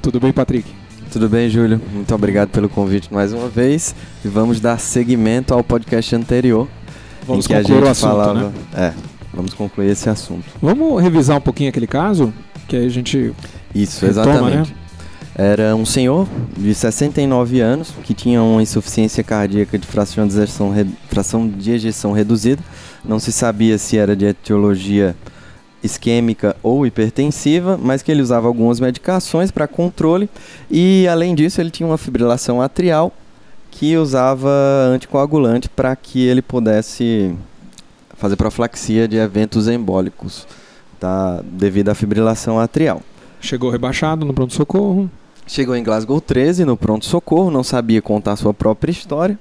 Tudo 0.00 0.20
bem, 0.20 0.32
Patrick? 0.32 0.70
Tudo 1.10 1.28
bem, 1.28 1.50
Júlio? 1.50 1.80
Muito 1.92 2.14
obrigado 2.14 2.50
pelo 2.50 2.68
convite 2.68 3.12
mais 3.12 3.32
uma 3.32 3.48
vez 3.48 3.96
e 4.24 4.28
vamos 4.28 4.60
dar 4.60 4.78
seguimento 4.78 5.52
ao 5.52 5.64
podcast 5.64 6.14
anterior. 6.14 6.68
Vamos 7.26 7.46
em 7.46 7.48
que 7.48 7.54
a 7.54 7.58
concluir 7.58 7.78
gente 7.78 7.88
o 7.88 7.90
assunto, 7.90 8.10
falava... 8.10 8.40
né? 8.40 8.52
É, 8.76 8.92
vamos 9.34 9.54
concluir 9.54 9.90
esse 9.90 10.08
assunto. 10.08 10.44
Vamos 10.62 11.02
revisar 11.02 11.38
um 11.38 11.40
pouquinho 11.40 11.68
aquele 11.68 11.88
caso? 11.88 12.32
Que 12.68 12.76
aí 12.76 12.86
a 12.86 12.88
gente 12.88 13.32
Isso, 13.74 14.06
retoma, 14.06 14.30
exatamente. 14.30 14.70
né? 14.70 14.76
Era 15.34 15.74
um 15.74 15.84
senhor 15.84 16.28
de 16.56 16.72
69 16.72 17.60
anos 17.60 17.92
que 18.04 18.14
tinha 18.14 18.40
uma 18.40 18.62
insuficiência 18.62 19.24
cardíaca 19.24 19.76
de 19.76 19.86
fração 19.86 20.28
de 20.28 20.36
ejeção, 20.36 20.72
fração 21.08 21.48
de 21.48 21.72
ejeção 21.72 22.12
reduzida. 22.12 22.62
Não 23.04 23.18
se 23.18 23.32
sabia 23.32 23.76
se 23.78 23.98
era 23.98 24.14
de 24.14 24.26
etiologia 24.26 25.16
isquêmica 25.86 26.56
ou 26.62 26.86
hipertensiva, 26.86 27.78
mas 27.80 28.02
que 28.02 28.10
ele 28.12 28.22
usava 28.22 28.46
algumas 28.46 28.78
medicações 28.80 29.50
para 29.50 29.66
controle 29.66 30.28
e 30.70 31.06
além 31.08 31.34
disso 31.34 31.60
ele 31.60 31.70
tinha 31.70 31.86
uma 31.86 31.98
fibrilação 31.98 32.60
atrial 32.60 33.12
que 33.70 33.96
usava 33.96 34.50
anticoagulante 34.92 35.68
para 35.68 35.94
que 35.96 36.24
ele 36.26 36.42
pudesse 36.42 37.34
fazer 38.16 38.36
profilaxia 38.36 39.06
de 39.06 39.16
eventos 39.16 39.68
embólicos, 39.68 40.46
tá? 40.98 41.42
devido 41.44 41.90
à 41.90 41.94
fibrilação 41.94 42.58
atrial. 42.58 43.02
Chegou 43.40 43.70
rebaixado 43.70 44.24
no 44.24 44.32
pronto-socorro. 44.32 45.10
Chegou 45.46 45.76
em 45.76 45.82
Glasgow 45.82 46.20
13 46.20 46.64
no 46.64 46.76
pronto-socorro, 46.76 47.50
não 47.50 47.62
sabia 47.62 48.02
contar 48.02 48.34
sua 48.36 48.52
própria 48.52 48.90
história. 48.90 49.38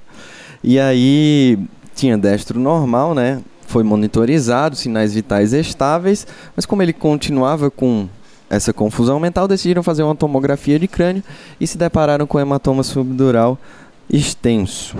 E 0.63 0.79
aí 0.79 1.57
tinha 1.95 2.17
destro 2.17 2.59
normal, 2.59 3.15
né? 3.15 3.41
Foi 3.75 3.83
monitorizado, 3.83 4.73
sinais 4.77 5.13
vitais 5.13 5.51
estáveis, 5.51 6.25
mas 6.55 6.65
como 6.65 6.81
ele 6.81 6.93
continuava 6.93 7.69
com 7.69 8.07
essa 8.49 8.71
confusão 8.71 9.19
mental, 9.19 9.49
decidiram 9.49 9.83
fazer 9.83 10.01
uma 10.01 10.15
tomografia 10.15 10.79
de 10.79 10.87
crânio 10.87 11.21
e 11.59 11.67
se 11.67 11.77
depararam 11.77 12.25
com 12.25 12.39
hematoma 12.39 12.83
subdural 12.83 13.59
extenso. 14.09 14.95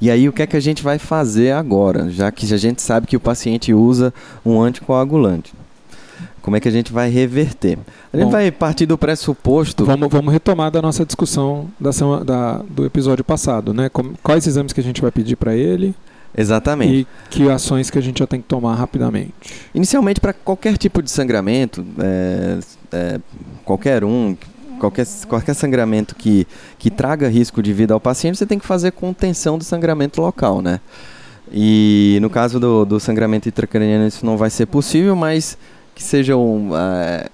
E 0.00 0.10
aí 0.10 0.28
o 0.28 0.32
que 0.32 0.42
é 0.42 0.48
que 0.48 0.56
a 0.56 0.60
gente 0.60 0.82
vai 0.82 0.98
fazer 0.98 1.52
agora, 1.52 2.10
já 2.10 2.32
que 2.32 2.52
a 2.52 2.58
gente 2.58 2.82
sabe 2.82 3.06
que 3.06 3.16
o 3.16 3.20
paciente 3.20 3.72
usa 3.72 4.12
um 4.44 4.60
anticoagulante? 4.60 5.54
Como 6.42 6.56
é 6.56 6.60
que 6.60 6.66
a 6.66 6.72
gente 6.72 6.92
vai 6.92 7.08
reverter? 7.08 7.78
A 8.12 8.16
gente 8.16 8.26
Bom. 8.26 8.32
vai 8.32 8.50
partir 8.50 8.84
do 8.84 8.98
pressuposto 8.98 9.84
Vamos, 9.84 10.08
vamos 10.10 10.32
retomar 10.32 10.72
da 10.72 10.82
nossa 10.82 11.06
discussão 11.06 11.68
da, 11.78 11.90
da- 12.24 12.62
do 12.68 12.84
episódio 12.84 13.22
passado, 13.22 13.72
né? 13.72 13.88
Como- 13.88 14.14
quais 14.24 14.44
exames 14.44 14.72
que 14.72 14.80
a 14.80 14.84
gente 14.84 15.00
vai 15.00 15.12
pedir 15.12 15.36
para 15.36 15.54
ele 15.54 15.94
Exatamente. 16.36 16.92
e 17.00 17.06
que 17.30 17.48
ações 17.48 17.90
que 17.90 17.98
a 17.98 18.02
gente 18.02 18.18
já 18.18 18.26
tem 18.26 18.40
que 18.40 18.46
tomar 18.48 18.74
rapidamente. 18.74 19.32
Inicialmente, 19.74 20.20
para 20.20 20.32
qualquer 20.32 20.76
tipo 20.76 21.02
de 21.02 21.10
sangramento, 21.10 21.84
é, 21.98 22.58
é, 22.92 23.20
qualquer 23.64 24.04
um, 24.04 24.36
qualquer, 24.78 25.06
qualquer 25.28 25.54
sangramento 25.54 26.14
que, 26.14 26.46
que 26.78 26.90
traga 26.90 27.28
risco 27.28 27.62
de 27.62 27.72
vida 27.72 27.94
ao 27.94 28.00
paciente, 28.00 28.36
você 28.38 28.46
tem 28.46 28.58
que 28.58 28.66
fazer 28.66 28.90
contenção 28.92 29.56
do 29.58 29.64
sangramento 29.64 30.20
local, 30.20 30.60
né? 30.60 30.80
E 31.52 32.18
no 32.20 32.30
caso 32.30 32.58
do, 32.58 32.84
do 32.84 32.98
sangramento 32.98 33.48
intracraniano, 33.48 34.06
isso 34.06 34.24
não 34.26 34.36
vai 34.36 34.50
ser 34.50 34.66
possível, 34.66 35.14
mas 35.14 35.56
que 35.94 36.02
sejam 36.02 36.70
é, 36.74 37.28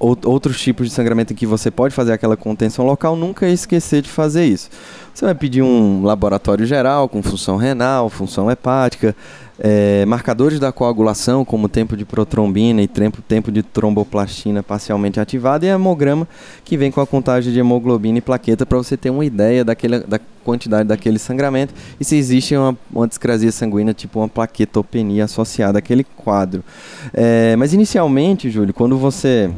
outros 0.00 0.58
tipos 0.60 0.88
de 0.88 0.94
sangramento 0.94 1.32
em 1.32 1.36
que 1.36 1.46
você 1.46 1.70
pode 1.70 1.94
fazer 1.94 2.12
aquela 2.12 2.36
contenção 2.36 2.86
local, 2.86 3.14
nunca 3.14 3.46
esquecer 3.46 4.00
de 4.00 4.08
fazer 4.08 4.46
isso. 4.46 4.70
Você 5.14 5.26
vai 5.26 5.34
pedir 5.34 5.60
um 5.60 6.02
laboratório 6.02 6.64
geral 6.64 7.08
com 7.08 7.22
função 7.22 7.56
renal, 7.56 8.08
função 8.08 8.50
hepática, 8.50 9.14
é, 9.62 10.06
marcadores 10.06 10.58
da 10.58 10.72
coagulação, 10.72 11.44
como 11.44 11.68
tempo 11.68 11.94
de 11.94 12.06
protrombina 12.06 12.80
e 12.80 12.88
tempo, 12.88 13.20
tempo 13.20 13.52
de 13.52 13.62
tromboplastina 13.62 14.62
parcialmente 14.62 15.20
ativado, 15.20 15.66
e 15.66 15.68
hemograma, 15.68 16.26
que 16.64 16.78
vem 16.78 16.90
com 16.90 17.02
a 17.02 17.06
contagem 17.06 17.52
de 17.52 17.58
hemoglobina 17.58 18.18
e 18.18 18.22
plaqueta, 18.22 18.64
para 18.64 18.78
você 18.78 18.96
ter 18.96 19.10
uma 19.10 19.24
ideia 19.24 19.62
daquele, 19.62 20.00
da 20.00 20.18
quantidade 20.42 20.88
daquele 20.88 21.18
sangramento 21.18 21.74
e 22.00 22.04
se 22.04 22.16
existe 22.16 22.56
uma, 22.56 22.76
uma 22.90 23.06
discrasia 23.06 23.52
sanguínea, 23.52 23.92
tipo 23.92 24.18
uma 24.18 24.28
plaquetopenia 24.28 25.24
associada 25.24 25.78
àquele 25.78 26.04
quadro. 26.04 26.64
É, 27.12 27.54
mas 27.56 27.74
inicialmente, 27.74 28.50
Júlio, 28.50 28.72
quando 28.72 28.96
você, 28.96 29.50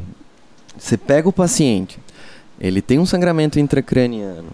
você 0.83 0.97
pega 0.97 1.29
o 1.29 1.33
paciente, 1.33 1.99
ele 2.61 2.81
tem 2.83 2.99
um 2.99 3.07
sangramento 3.07 3.59
intracraniano, 3.59 4.49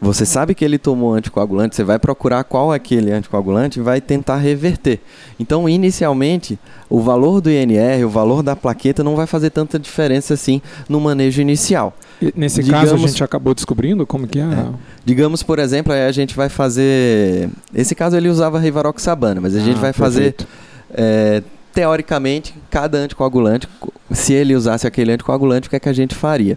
você 0.00 0.26
sabe 0.26 0.54
que 0.54 0.62
ele 0.64 0.76
tomou 0.76 1.14
anticoagulante, 1.14 1.74
você 1.74 1.82
vai 1.84 1.98
procurar 1.98 2.44
qual 2.44 2.74
é 2.74 2.76
aquele 2.76 3.10
anticoagulante 3.10 3.78
e 3.78 3.82
vai 3.82 4.02
tentar 4.02 4.36
reverter. 4.36 5.00
Então, 5.40 5.66
inicialmente, 5.66 6.58
o 6.90 7.00
valor 7.00 7.40
do 7.40 7.50
INR, 7.50 8.04
o 8.04 8.10
valor 8.10 8.42
da 8.42 8.54
plaqueta 8.54 9.02
não 9.02 9.16
vai 9.16 9.26
fazer 9.26 9.48
tanta 9.50 9.78
diferença 9.78 10.34
assim 10.34 10.60
no 10.90 11.00
manejo 11.00 11.40
inicial. 11.40 11.96
E 12.20 12.32
nesse 12.36 12.62
caso, 12.62 12.74
a 12.74 12.80
Digamos- 12.96 13.10
gente 13.12 13.24
acabou 13.24 13.54
descobrindo 13.54 14.06
como 14.06 14.26
que 14.28 14.38
é. 14.38 14.42
É. 14.42 14.66
Digamos, 15.06 15.42
por 15.42 15.58
exemplo, 15.58 15.92
a 15.92 16.12
gente 16.12 16.34
vai 16.36 16.50
fazer. 16.50 17.48
Esse 17.74 17.94
caso 17.94 18.14
ele 18.16 18.28
usava 18.28 18.58
Rivaroxabana, 18.58 19.40
mas 19.40 19.56
a 19.56 19.60
gente 19.60 19.78
Ah, 19.78 19.80
vai 19.80 19.92
fazer 19.94 20.34
perfeito. 20.34 20.46
é, 20.94 21.42
teoricamente, 21.74 22.54
cada 22.70 22.98
anticoagulante, 22.98 23.68
se 24.12 24.32
ele 24.32 24.54
usasse 24.54 24.86
aquele 24.86 25.12
anticoagulante, 25.12 25.66
o 25.66 25.70
que 25.70 25.76
é 25.76 25.80
que 25.80 25.88
a 25.88 25.92
gente 25.92 26.14
faria? 26.14 26.56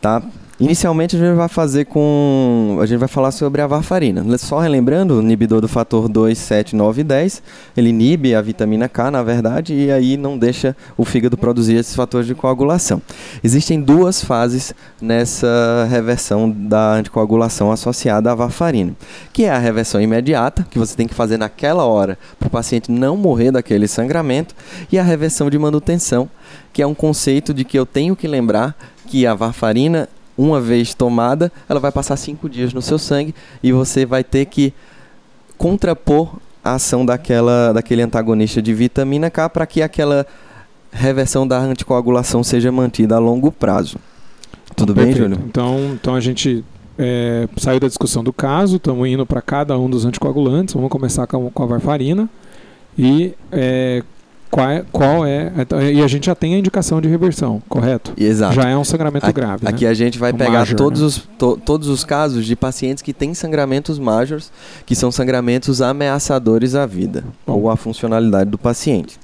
Tá? 0.00 0.22
Inicialmente 0.60 1.16
a 1.16 1.18
gente 1.18 1.36
vai 1.36 1.48
fazer 1.48 1.86
com. 1.86 2.76
A 2.82 2.84
gente 2.84 2.98
vai 2.98 3.08
falar 3.08 3.30
sobre 3.30 3.62
a 3.62 3.66
varfarina. 3.66 4.22
Só 4.36 4.58
relembrando, 4.58 5.14
o 5.14 5.22
inibidor 5.22 5.62
do 5.62 5.68
fator 5.68 6.06
2, 6.06 6.36
7, 6.36 6.76
9 6.76 7.00
e 7.00 7.04
10, 7.04 7.42
ele 7.74 7.88
inibe 7.88 8.34
a 8.34 8.42
vitamina 8.42 8.86
K, 8.86 9.10
na 9.10 9.22
verdade, 9.22 9.72
e 9.72 9.90
aí 9.90 10.18
não 10.18 10.36
deixa 10.36 10.76
o 10.98 11.04
fígado 11.06 11.38
produzir 11.38 11.76
esses 11.76 11.94
fatores 11.96 12.26
de 12.26 12.34
coagulação. 12.34 13.00
Existem 13.42 13.80
duas 13.80 14.22
fases 14.22 14.74
nessa 15.00 15.88
reversão 15.90 16.50
da 16.50 16.92
anticoagulação 16.92 17.72
associada 17.72 18.30
à 18.30 18.34
varfarina, 18.34 18.94
que 19.32 19.44
é 19.44 19.50
a 19.50 19.58
reversão 19.58 19.98
imediata, 19.98 20.66
que 20.70 20.78
você 20.78 20.94
tem 20.94 21.08
que 21.08 21.14
fazer 21.14 21.38
naquela 21.38 21.86
hora 21.86 22.18
para 22.38 22.48
o 22.48 22.50
paciente 22.50 22.92
não 22.92 23.16
morrer 23.16 23.50
daquele 23.50 23.88
sangramento, 23.88 24.54
e 24.92 24.98
a 24.98 25.02
reversão 25.02 25.48
de 25.48 25.58
manutenção, 25.58 26.28
que 26.70 26.82
é 26.82 26.86
um 26.86 26.94
conceito 26.94 27.54
de 27.54 27.64
que 27.64 27.78
eu 27.78 27.86
tenho 27.86 28.14
que 28.14 28.28
lembrar 28.28 28.76
que 29.06 29.26
a 29.26 29.34
varfarina, 29.34 30.06
uma 30.40 30.58
vez 30.60 30.94
tomada, 30.94 31.52
ela 31.68 31.78
vai 31.78 31.92
passar 31.92 32.16
cinco 32.16 32.48
dias 32.48 32.72
no 32.72 32.80
seu 32.80 32.98
sangue 32.98 33.34
e 33.62 33.72
você 33.72 34.06
vai 34.06 34.24
ter 34.24 34.46
que 34.46 34.72
contrapor 35.58 36.36
a 36.64 36.74
ação 36.74 37.04
daquela, 37.04 37.72
daquele 37.74 38.00
antagonista 38.00 38.62
de 38.62 38.72
vitamina 38.72 39.30
K 39.30 39.50
para 39.50 39.66
que 39.66 39.82
aquela 39.82 40.26
reversão 40.90 41.46
da 41.46 41.58
anticoagulação 41.58 42.42
seja 42.42 42.72
mantida 42.72 43.16
a 43.16 43.18
longo 43.18 43.52
prazo. 43.52 43.98
Tudo 44.74 44.94
bem, 44.94 45.06
Perfeito. 45.06 45.28
Júlio? 45.28 45.44
Então, 45.46 45.78
então 45.92 46.14
a 46.14 46.20
gente 46.20 46.64
é, 46.98 47.46
saiu 47.58 47.78
da 47.78 47.86
discussão 47.86 48.24
do 48.24 48.32
caso, 48.32 48.76
estamos 48.76 49.06
indo 49.06 49.26
para 49.26 49.42
cada 49.42 49.78
um 49.78 49.90
dos 49.90 50.06
anticoagulantes. 50.06 50.72
Vamos 50.72 50.90
começar 50.90 51.26
com, 51.26 51.50
com 51.50 51.62
a 51.62 51.66
varfarina. 51.66 52.28
E 52.98 53.34
é, 53.52 54.02
qual, 54.50 54.68
é, 54.68 54.84
qual 54.90 55.24
é. 55.26 55.52
então, 55.58 55.80
E 55.80 56.02
a 56.02 56.06
gente 56.08 56.26
já 56.26 56.34
tem 56.34 56.54
a 56.54 56.58
indicação 56.58 57.00
de 57.00 57.08
reversão, 57.08 57.62
correto? 57.68 58.12
Exato. 58.16 58.54
Já 58.54 58.68
é 58.68 58.76
um 58.76 58.82
sangramento 58.84 59.24
Aqui- 59.26 59.40
grave. 59.40 59.66
Aqui 59.66 59.84
né? 59.84 59.90
a 59.90 59.94
gente 59.94 60.18
vai 60.18 60.32
pegar 60.32 60.50
major, 60.60 60.76
todos, 60.76 61.00
né? 61.00 61.06
os, 61.06 61.18
to- 61.38 61.56
todos 61.64 61.88
os 61.88 62.04
casos 62.04 62.44
de 62.44 62.56
pacientes 62.56 63.02
que 63.02 63.12
têm 63.12 63.32
sangramentos 63.32 63.98
majors, 63.98 64.50
que 64.84 64.94
são 64.96 65.12
sangramentos 65.12 65.80
ameaçadores 65.80 66.74
à 66.74 66.84
vida 66.86 67.24
Bom. 67.46 67.54
ou 67.60 67.70
à 67.70 67.76
funcionalidade 67.76 68.50
do 68.50 68.58
paciente. 68.58 69.18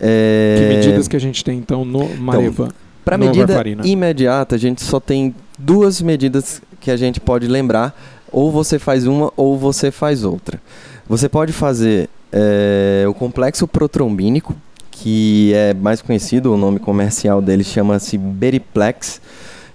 É, 0.00 0.56
Que 0.60 0.76
medidas 0.76 1.08
que 1.08 1.16
a 1.16 1.20
gente 1.20 1.42
tem 1.44 1.58
então 1.58 1.84
no 1.84 2.08
Mareva? 2.16 2.68
Para 3.04 3.16
no 3.16 3.24
medida 3.26 3.46
varfarina? 3.46 3.86
imediata, 3.86 4.54
a 4.54 4.58
gente 4.58 4.82
só 4.82 5.00
tem 5.00 5.34
duas 5.58 6.00
medidas 6.02 6.60
que 6.80 6.90
a 6.90 6.96
gente 6.96 7.20
pode 7.20 7.46
lembrar. 7.48 7.98
Ou 8.30 8.52
você 8.52 8.78
faz 8.78 9.06
uma 9.06 9.32
ou 9.34 9.56
você 9.56 9.90
faz 9.90 10.22
outra. 10.22 10.60
Você 11.08 11.26
pode 11.26 11.54
fazer 11.54 12.10
é, 12.30 13.06
o 13.08 13.14
complexo 13.14 13.66
protrombínico, 13.66 14.54
que 14.90 15.52
é 15.54 15.72
mais 15.72 16.02
conhecido, 16.02 16.52
o 16.52 16.56
nome 16.58 16.78
comercial 16.78 17.40
dele 17.40 17.64
chama-se 17.64 18.18
Beriplex, 18.18 19.18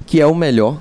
que 0.05 0.21
é 0.21 0.27
o 0.27 0.35
melhor 0.35 0.77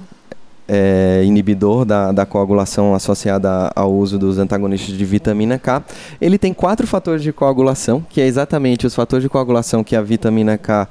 é, 0.68 1.22
inibidor 1.24 1.86
da, 1.86 2.12
da 2.12 2.26
coagulação 2.26 2.94
associada 2.94 3.72
ao 3.74 3.94
uso 3.94 4.18
dos 4.18 4.36
antagonistas 4.36 4.94
de 4.94 5.04
vitamina 5.06 5.58
K. 5.58 5.82
Ele 6.20 6.36
tem 6.36 6.52
quatro 6.52 6.86
fatores 6.86 7.22
de 7.22 7.32
coagulação, 7.32 8.04
que 8.10 8.20
é 8.20 8.26
exatamente 8.26 8.86
os 8.86 8.94
fatores 8.94 9.22
de 9.22 9.30
coagulação 9.30 9.82
que 9.82 9.96
a 9.96 10.02
vitamina 10.02 10.58
K 10.58 10.86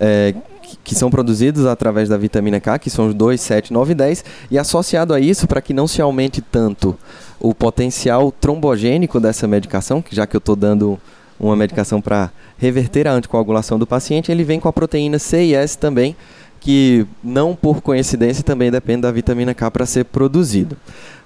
é, 0.00 0.34
que, 0.82 0.94
são 0.94 1.10
produzidos 1.10 1.66
através 1.66 2.08
da 2.08 2.16
vitamina 2.16 2.58
K, 2.58 2.78
que 2.78 2.90
são 2.90 3.08
os 3.08 3.14
2, 3.14 3.40
7, 3.40 3.72
9 3.72 3.92
e 3.92 3.94
10, 3.94 4.24
e 4.50 4.58
associado 4.58 5.12
a 5.12 5.20
isso, 5.20 5.46
para 5.46 5.60
que 5.60 5.74
não 5.74 5.86
se 5.86 6.00
aumente 6.00 6.40
tanto 6.40 6.96
o 7.44 7.54
potencial 7.54 8.32
trombogênico 8.32 9.20
dessa 9.20 9.46
medicação, 9.46 10.00
que 10.00 10.16
já 10.16 10.26
que 10.26 10.34
eu 10.34 10.38
estou 10.38 10.56
dando 10.56 10.98
uma 11.38 11.54
medicação 11.54 12.00
para 12.00 12.30
reverter 12.56 13.06
a 13.06 13.12
anticoagulação 13.12 13.78
do 13.78 13.86
paciente, 13.86 14.32
ele 14.32 14.44
vem 14.44 14.58
com 14.58 14.66
a 14.66 14.72
proteína 14.72 15.18
C 15.18 15.44
e 15.44 15.54
S 15.54 15.76
também, 15.76 16.16
que 16.58 17.06
não 17.22 17.54
por 17.54 17.82
coincidência 17.82 18.42
também 18.42 18.70
depende 18.70 19.02
da 19.02 19.12
vitamina 19.12 19.52
K 19.52 19.70
para 19.70 19.84
ser 19.84 20.06
produzido, 20.06 20.74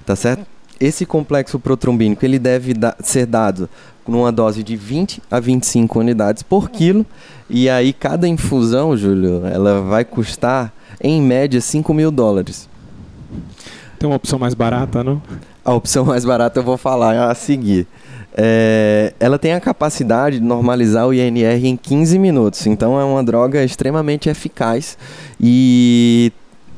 tá 0.05 0.17
certo? 0.17 0.45
Esse 0.81 1.07
complexo 1.07 1.57
protrombínico 1.61 2.25
ele 2.25 2.41
deve 2.41 2.75
da 2.75 2.97
ser 3.01 3.25
dado 3.25 3.69
numa 4.07 4.33
dose 4.33 4.65
de 4.65 4.75
20 4.75 5.23
a 5.31 5.39
25 5.39 6.01
unidades 6.01 6.43
por 6.43 6.69
quilo. 6.69 7.07
E 7.49 7.69
aí, 7.69 7.93
cada 7.93 8.27
infusão, 8.27 8.97
Júlio, 8.97 9.47
ela 9.47 9.83
vai 9.83 10.05
custar, 10.05 10.73
em 11.01 11.23
média, 11.23 11.61
5 11.61 11.95
mil 11.95 12.11
dólares. 12.11 12.69
Tem 13.99 14.09
uma 14.09 14.17
opção 14.17 14.39
mais 14.39 14.55
barata, 14.55 15.03
não? 15.03 15.21
A 15.65 15.75
opção 15.75 16.05
mais 16.05 16.25
barata 16.25 16.61
eu 16.61 16.65
vou 16.65 16.79
falar 16.79 17.31
a 17.31 17.35
seguir. 17.35 17.87
É, 18.37 19.13
ela 19.19 19.39
tem 19.39 19.53
a 19.53 19.61
capacidade 19.61 20.39
de 20.39 20.45
normalizar 20.45 21.07
o 21.07 21.13
INR 21.13 21.67
em 21.67 21.77
15 21.77 22.19
minutos. 22.19 22.67
Então, 22.67 22.99
é 22.99 23.05
uma 23.05 23.25
droga 23.25 23.65
extremamente 23.65 24.29
eficaz. 24.29 24.97
E 25.41 26.33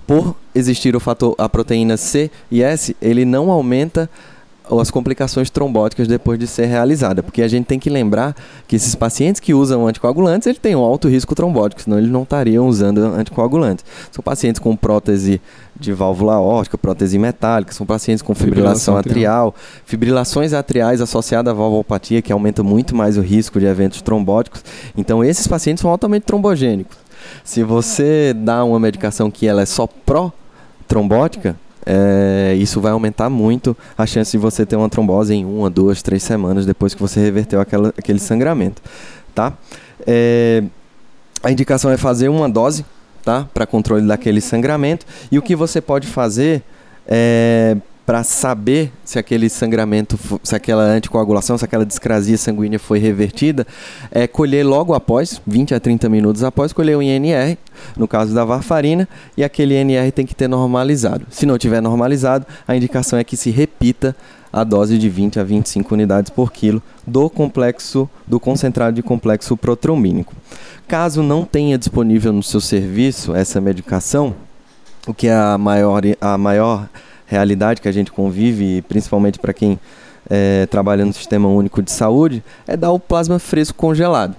por 0.07 0.35
existir 0.55 0.97
o 0.97 1.01
fator, 1.01 1.35
a 1.39 1.49
proteína 1.49 1.97
C 1.97 2.31
e 2.51 2.63
S, 2.63 2.97
ele 3.01 3.25
não 3.25 3.51
aumenta 3.51 4.09
as 4.79 4.91
complicações 4.91 5.51
trombóticas 5.51 6.07
depois 6.07 6.39
de 6.39 6.47
ser 6.47 6.67
realizada, 6.67 7.23
porque 7.23 7.43
a 7.43 7.49
gente 7.49 7.65
tem 7.67 7.79
que 7.79 7.91
lembrar 7.91 8.37
que 8.69 8.77
esses 8.77 8.95
pacientes 8.95 9.41
que 9.41 9.55
usam 9.55 9.87
anticoagulantes, 9.87 10.47
eles 10.47 10.59
têm 10.59 10.77
um 10.77 10.81
alto 10.81 11.09
risco 11.09 11.35
trombótico, 11.35 11.83
senão 11.83 11.99
eles 11.99 12.11
não 12.11 12.23
estariam 12.23 12.69
usando 12.69 12.99
anticoagulantes. 12.99 13.85
São 14.13 14.23
pacientes 14.23 14.61
com 14.61 14.77
prótese 14.77 15.41
de 15.79 15.93
válvula 15.93 16.39
órtica, 16.39 16.77
prótese 16.77 17.19
metálica, 17.19 17.73
são 17.73 17.87
pacientes 17.87 18.23
com 18.23 18.35
fibrilação, 18.35 18.95
fibrilação 18.95 18.97
atrial, 18.97 19.49
atrial, 19.49 19.55
fibrilações 19.85 20.53
atriais 20.53 21.01
associadas 21.01 21.51
à 21.51 21.57
valvopatia, 21.57 22.21
que 22.21 22.33
aumenta 22.33 22.63
muito 22.63 22.95
mais 22.95 23.17
o 23.17 23.23
risco 23.23 23.59
de 23.59 23.67
eventos 23.67 24.03
trombóticos. 24.03 24.63
Então, 24.97 25.25
esses 25.25 25.47
pacientes 25.47 25.81
são 25.81 25.91
altamente 25.91 26.27
trombogênicos. 26.27 26.97
Se 27.45 27.63
você 27.63 28.35
dá 28.35 28.65
uma 28.65 28.79
medicação 28.79 29.31
que 29.31 29.47
ela 29.47 29.63
é 29.63 29.67
só 29.67 29.87
pró-trombótica, 29.87 31.57
é, 31.87 32.55
isso 32.59 32.81
vai 32.81 32.93
aumentar 32.93 33.31
muito 33.31 33.77
a 33.97 34.07
chance 34.07 34.31
de 34.31 34.39
você 34.39 34.67
ter 34.67 34.77
uma 34.77 34.89
trombose 34.89 35.35
em 35.35 35.45
uma, 35.45 35.71
duas, 35.71 36.03
três 36.03 36.23
semanas 36.23 36.67
depois 36.67 36.95
que 36.95 37.01
você 37.01 37.21
reverteu 37.21 37.61
aquela, 37.61 37.89
aquele 37.97 38.19
sangramento, 38.19 38.83
tá? 39.35 39.53
É, 40.07 40.63
a 41.43 41.51
indicação 41.51 41.91
é 41.91 41.97
fazer 41.97 42.29
uma 42.29 42.49
dose, 42.49 42.85
tá? 43.25 43.49
Para 43.53 43.67
controle 43.67 44.07
daquele 44.07 44.41
sangramento 44.41 45.07
e 45.33 45.39
o 45.39 45.43
que 45.43 45.57
você 45.57 45.81
pode 45.81 46.07
fazer 46.07 46.63
é 47.07 47.77
para 48.05 48.25
saber 48.25 48.91
se 49.05 49.19
aquele 49.19 49.49
sangramento, 49.49 50.19
se 50.43 50.55
aquela 50.55 50.83
anticoagulação, 50.83 51.57
se 51.57 51.65
aquela 51.65 51.87
discrasia 51.87 52.37
sanguínea 52.37 52.79
foi 52.79 52.99
revertida, 52.99 53.67
é 54.11 54.27
colher 54.27 54.65
logo 54.65 54.95
após, 54.95 55.41
20 55.47 55.75
a 55.75 55.81
30 55.81 56.09
minutos 56.09 56.43
após, 56.43 56.73
colher 56.73 56.97
o 56.97 57.03
INR, 57.03 57.57
no 57.97 58.09
caso 58.09 58.35
da 58.35 58.45
varfarina, 58.45 59.09
e 59.37 59.45
aquele 59.45 59.81
INR 59.81 60.11
tem 60.13 60.27
que 60.27 60.35
ter 60.35 60.49
normalizado. 60.49 61.27
Se 61.31 61.47
não 61.47 61.57
tiver 61.57 61.81
normalizado, 61.81 62.47
a 62.67 62.75
indicação 62.75 63.19
é 63.19 63.25
que 63.25 63.37
se 63.37 63.51
repita 63.51 64.17
a 64.53 64.65
dose 64.65 64.99
de 64.99 65.09
20 65.09 65.39
a 65.39 65.45
25 65.45 65.95
unidades 65.95 66.31
por 66.31 66.51
quilo 66.53 66.83
do 67.07 67.31
complexo 67.31 68.09
do 68.27 68.41
concentrado 68.41 68.97
de 68.97 69.03
complexo 69.03 69.57
protrombínico. 69.57 70.35
Caso 70.89 71.23
não 71.23 71.45
tenha 71.45 71.79
disponível 71.79 72.33
no 72.33 72.43
seu 72.43 72.61
serviço 72.61 73.35
essa 73.35 73.61
medicação, 73.61 74.35
o 75.07 75.15
que 75.15 75.29
é 75.29 75.35
a 75.35 75.57
maior, 75.57 76.03
a 76.21 76.37
maior 76.37 76.89
realidade 77.31 77.81
que 77.81 77.89
a 77.89 77.93
gente 77.93 78.11
convive, 78.11 78.83
principalmente 78.83 79.39
para 79.39 79.53
quem 79.53 79.79
é, 80.29 80.67
trabalha 80.67 81.05
no 81.05 81.13
Sistema 81.13 81.49
Único 81.49 81.81
de 81.81 81.93
Saúde, 81.93 82.43
é 82.67 82.77
dar 82.77 82.91
o 82.91 82.99
plasma 82.99 83.39
fresco 83.39 83.79
congelado, 83.79 84.35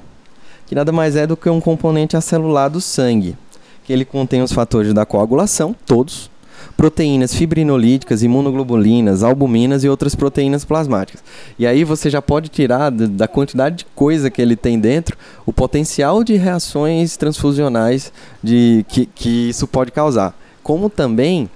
que 0.67 0.75
nada 0.75 0.91
mais 0.91 1.15
é 1.15 1.25
do 1.25 1.37
que 1.37 1.49
um 1.49 1.61
componente 1.61 2.17
acelular 2.17 2.69
do 2.69 2.81
sangue, 2.81 3.37
que 3.85 3.93
ele 3.93 4.03
contém 4.03 4.41
os 4.41 4.51
fatores 4.51 4.93
da 4.93 5.05
coagulação, 5.05 5.73
todos, 5.85 6.29
proteínas 6.75 7.33
fibrinolíticas, 7.33 8.23
imunoglobulinas, 8.23 9.23
albuminas 9.23 9.83
e 9.83 9.89
outras 9.89 10.13
proteínas 10.13 10.65
plasmáticas. 10.65 11.23
E 11.57 11.65
aí 11.65 11.83
você 11.83 12.09
já 12.09 12.21
pode 12.21 12.49
tirar 12.49 12.91
da 12.91 13.27
quantidade 13.27 13.77
de 13.77 13.85
coisa 13.95 14.29
que 14.29 14.41
ele 14.41 14.55
tem 14.55 14.79
dentro 14.79 15.17
o 15.45 15.53
potencial 15.53 16.23
de 16.23 16.35
reações 16.35 17.15
transfusionais 17.15 18.11
de, 18.43 18.85
que, 18.89 19.05
que 19.05 19.49
isso 19.49 19.65
pode 19.65 19.91
causar. 19.91 20.37
Como 20.61 20.89
também 20.89 21.49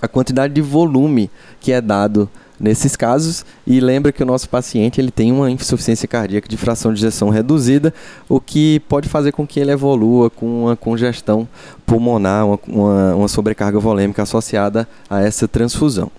a 0.00 0.08
quantidade 0.08 0.54
de 0.54 0.60
volume 0.60 1.30
que 1.60 1.72
é 1.72 1.80
dado 1.80 2.28
nesses 2.58 2.96
casos 2.96 3.44
e 3.66 3.80
lembra 3.80 4.12
que 4.12 4.22
o 4.22 4.26
nosso 4.26 4.48
paciente 4.48 5.00
ele 5.00 5.10
tem 5.10 5.30
uma 5.30 5.50
insuficiência 5.50 6.08
cardíaca 6.08 6.48
de 6.48 6.56
fração 6.56 6.92
de 6.92 7.00
ejeção 7.00 7.28
reduzida, 7.28 7.92
o 8.28 8.40
que 8.40 8.80
pode 8.88 9.08
fazer 9.08 9.32
com 9.32 9.46
que 9.46 9.60
ele 9.60 9.70
evolua 9.70 10.30
com 10.30 10.64
uma 10.64 10.76
congestão 10.76 11.46
pulmonar, 11.84 12.46
uma, 12.46 12.58
uma, 12.66 13.14
uma 13.14 13.28
sobrecarga 13.28 13.78
volêmica 13.78 14.22
associada 14.22 14.88
a 15.08 15.20
essa 15.20 15.46
transfusão. 15.46 16.10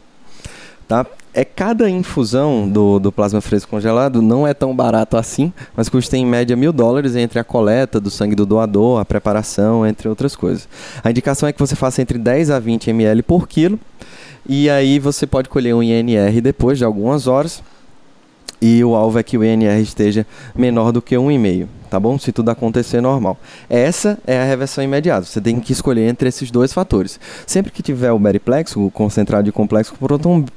Tá? 0.88 1.06
É 1.38 1.46
cada 1.46 1.88
infusão 1.88 2.68
do, 2.68 2.98
do 2.98 3.12
plasma 3.12 3.40
fresco 3.42 3.70
congelado 3.70 4.24
não 4.24 4.48
é 4.48 4.56
tão 4.56 4.76
barato 4.76 5.18
assim, 5.18 5.54
mas 5.76 5.88
custa 5.88 6.18
em 6.18 6.26
média 6.26 6.56
mil 6.56 6.74
dólares 6.74 7.16
entre 7.16 7.38
a 7.38 7.44
coleta 7.44 8.00
do 8.00 8.10
sangue 8.10 8.34
do 8.34 8.44
doador, 8.44 9.00
a 9.00 9.06
preparação, 9.06 9.86
entre 9.86 10.10
outras 10.10 10.36
coisas. 10.36 10.68
A 11.04 11.12
indicação 11.12 11.48
é 11.48 11.54
que 11.54 11.60
você 11.60 11.76
faça 11.76 12.02
entre 12.02 12.18
10 12.18 12.50
a 12.50 12.60
20 12.60 12.90
ml 12.90 13.22
por 13.22 13.48
quilo 13.48 13.80
e 14.50 14.68
aí 14.68 14.98
você 14.98 15.28
pode 15.28 15.48
colher 15.48 15.76
um 15.76 15.84
INR 15.84 16.42
depois 16.42 16.80
de 16.80 16.84
algumas 16.84 17.28
horas 17.28 17.62
e 18.62 18.84
o 18.84 18.96
alvo 18.96 19.20
é 19.20 19.24
que 19.24 19.38
o 19.38 19.44
INR 19.44 19.80
esteja 19.80 20.26
menor 20.56 20.92
do 20.92 21.02
que 21.02 21.16
1,5, 21.16 21.68
tá 21.90 22.00
bom? 22.00 22.18
Se 22.18 22.32
tudo 22.32 22.50
acontecer 22.50 23.02
normal. 23.02 23.38
Essa 23.70 24.18
é 24.26 24.40
a 24.40 24.44
reversão 24.46 24.84
imediata. 24.84 25.26
Você 25.26 25.40
tem 25.40 25.60
que 25.60 25.72
escolher 25.72 26.08
entre 26.08 26.30
esses 26.30 26.50
dois 26.50 26.74
fatores. 26.74 27.20
Sempre 27.46 27.72
que 27.72 27.84
tiver 27.84 28.12
o 28.12 28.20
beriplex, 28.20 28.76
o 28.76 28.90
concentrado 28.90 29.44
de 29.44 29.52
complexo 29.52 29.94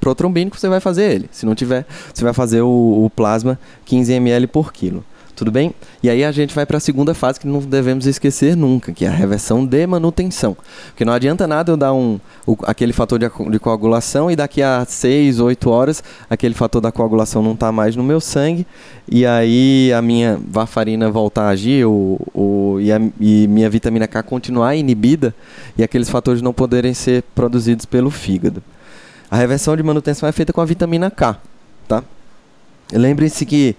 protrombínico, 0.01 0.59
você 0.59 0.69
vai 0.69 0.81
fazer 0.81 1.13
ele. 1.13 1.29
Se 1.31 1.45
não 1.45 1.55
tiver, 1.55 1.87
você 2.13 2.25
vai 2.25 2.33
fazer 2.33 2.63
o, 2.63 3.05
o 3.05 3.11
plasma 3.11 3.59
15 3.85 4.13
ml 4.15 4.47
por 4.47 4.73
quilo. 4.73 5.05
Tudo 5.41 5.51
bem? 5.51 5.75
E 6.03 6.11
aí 6.11 6.23
a 6.23 6.31
gente 6.31 6.55
vai 6.55 6.67
para 6.67 6.77
a 6.77 6.81
segunda 6.81 7.15
fase 7.15 7.41
que 7.41 7.47
não 7.47 7.61
devemos 7.61 8.05
esquecer 8.05 8.55
nunca, 8.55 8.93
que 8.93 9.07
é 9.07 9.09
a 9.09 9.11
reversão 9.11 9.65
de 9.65 9.87
manutenção. 9.87 10.55
Porque 10.89 11.03
não 11.03 11.15
adianta 11.15 11.47
nada 11.47 11.73
eu 11.73 11.79
dar 11.79 11.95
um, 11.95 12.21
o, 12.47 12.59
aquele 12.65 12.93
fator 12.93 13.19
de, 13.19 13.27
de, 13.51 13.59
coagulação 13.59 14.31
e 14.31 14.37
daqui 14.37 14.63
a 14.63 14.85
6, 14.87 15.41
8 15.41 15.71
horas 15.71 16.05
aquele 16.29 16.53
fator 16.53 16.83
da 16.83 16.93
coagulação 16.93 17.43
não 17.43 17.55
está 17.55 17.73
mais 17.73 17.97
no 17.97 18.03
meu 18.03 18.21
sangue 18.21 18.67
e 19.11 19.25
aí 19.25 19.91
a 19.95 20.03
minha 20.03 20.39
varfarina 20.47 21.11
voltar 21.11 21.45
a 21.45 21.49
agir 21.49 21.87
o, 21.87 22.21
o, 22.35 22.77
e, 22.79 22.93
a, 22.93 23.01
e 23.19 23.49
minha 23.49 23.71
vitamina 23.71 24.07
K 24.07 24.23
continuar 24.23 24.77
inibida 24.77 25.35
e 25.75 25.83
aqueles 25.83 26.11
fatores 26.11 26.43
não 26.43 26.53
poderem 26.53 26.93
ser 26.93 27.23
produzidos 27.35 27.87
pelo 27.87 28.11
fígado. 28.11 28.63
A 29.31 29.39
reversão 29.39 29.75
de 29.75 29.83
manutenção 29.83 30.29
é 30.29 30.33
feita 30.33 30.53
com 30.53 30.61
a 30.61 30.67
vitamina 30.67 31.11
K, 31.11 31.39
tá? 31.89 32.05
Lembrem-se 32.93 33.47
que 33.47 33.75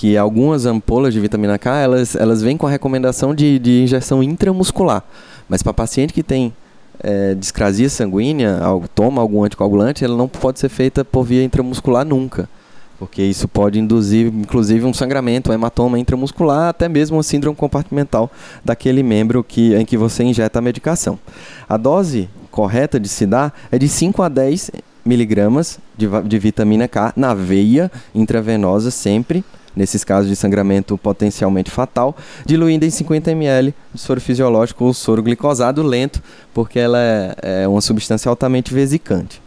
que 0.00 0.16
algumas 0.16 0.64
ampolas 0.64 1.12
de 1.12 1.20
vitamina 1.20 1.58
K, 1.58 1.76
elas, 1.76 2.16
elas 2.16 2.40
vêm 2.40 2.56
com 2.56 2.66
a 2.66 2.70
recomendação 2.70 3.34
de, 3.34 3.58
de 3.58 3.82
injeção 3.82 4.22
intramuscular. 4.22 5.04
Mas 5.46 5.62
para 5.62 5.74
paciente 5.74 6.14
que 6.14 6.22
tem 6.22 6.54
é, 7.02 7.34
discrasia 7.34 7.90
sanguínea, 7.90 8.60
toma 8.94 9.20
algum 9.20 9.44
anticoagulante, 9.44 10.02
ela 10.02 10.16
não 10.16 10.26
pode 10.26 10.58
ser 10.58 10.70
feita 10.70 11.04
por 11.04 11.24
via 11.24 11.44
intramuscular 11.44 12.06
nunca. 12.06 12.48
Porque 12.98 13.20
isso 13.20 13.46
pode 13.46 13.78
induzir, 13.78 14.28
inclusive, 14.28 14.86
um 14.86 14.94
sangramento, 14.94 15.50
um 15.50 15.52
hematoma 15.52 15.98
intramuscular, 15.98 16.70
até 16.70 16.88
mesmo 16.88 17.18
uma 17.18 17.22
síndrome 17.22 17.54
compartimental 17.54 18.30
daquele 18.64 19.02
membro 19.02 19.44
que, 19.44 19.74
em 19.74 19.84
que 19.84 19.98
você 19.98 20.24
injeta 20.24 20.60
a 20.60 20.62
medicação. 20.62 21.18
A 21.68 21.76
dose 21.76 22.26
correta 22.50 22.98
de 22.98 23.06
se 23.06 23.26
dar 23.26 23.52
é 23.70 23.76
de 23.76 23.86
5 23.86 24.22
a 24.22 24.30
10 24.30 24.70
miligramas 25.04 25.78
de, 25.94 26.06
de 26.24 26.38
vitamina 26.38 26.88
K 26.88 27.12
na 27.14 27.34
veia 27.34 27.92
intravenosa 28.14 28.90
sempre, 28.90 29.44
nesses 29.74 30.04
casos 30.04 30.28
de 30.28 30.36
sangramento 30.36 30.96
potencialmente 30.98 31.70
fatal, 31.70 32.16
diluindo 32.44 32.84
em 32.84 32.90
50 32.90 33.30
ml 33.30 33.74
de 33.94 34.00
soro 34.00 34.20
fisiológico 34.20 34.84
ou 34.84 34.94
soro 34.94 35.22
glicosado 35.22 35.82
lento, 35.82 36.22
porque 36.52 36.78
ela 36.78 36.98
é, 36.98 37.62
é 37.62 37.68
uma 37.68 37.80
substância 37.80 38.28
altamente 38.28 38.72
vesicante. 38.72 39.40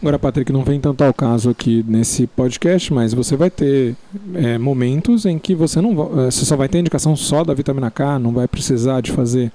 Agora, 0.00 0.18
Patrick, 0.18 0.52
não 0.52 0.62
vem 0.62 0.78
tanto 0.78 1.02
ao 1.02 1.14
caso 1.14 1.48
aqui 1.48 1.82
nesse 1.88 2.26
podcast, 2.26 2.92
mas 2.92 3.14
você 3.14 3.34
vai 3.34 3.50
ter 3.50 3.96
é, 4.34 4.58
momentos 4.58 5.24
em 5.24 5.38
que 5.38 5.54
você 5.54 5.80
não 5.80 5.94
você 5.94 6.44
só 6.44 6.54
vai 6.54 6.68
ter 6.68 6.78
indicação 6.78 7.16
só 7.16 7.42
da 7.42 7.54
vitamina 7.54 7.90
K, 7.90 8.18
não 8.18 8.30
vai 8.30 8.46
precisar 8.46 9.00
de 9.00 9.10
fazer 9.10 9.50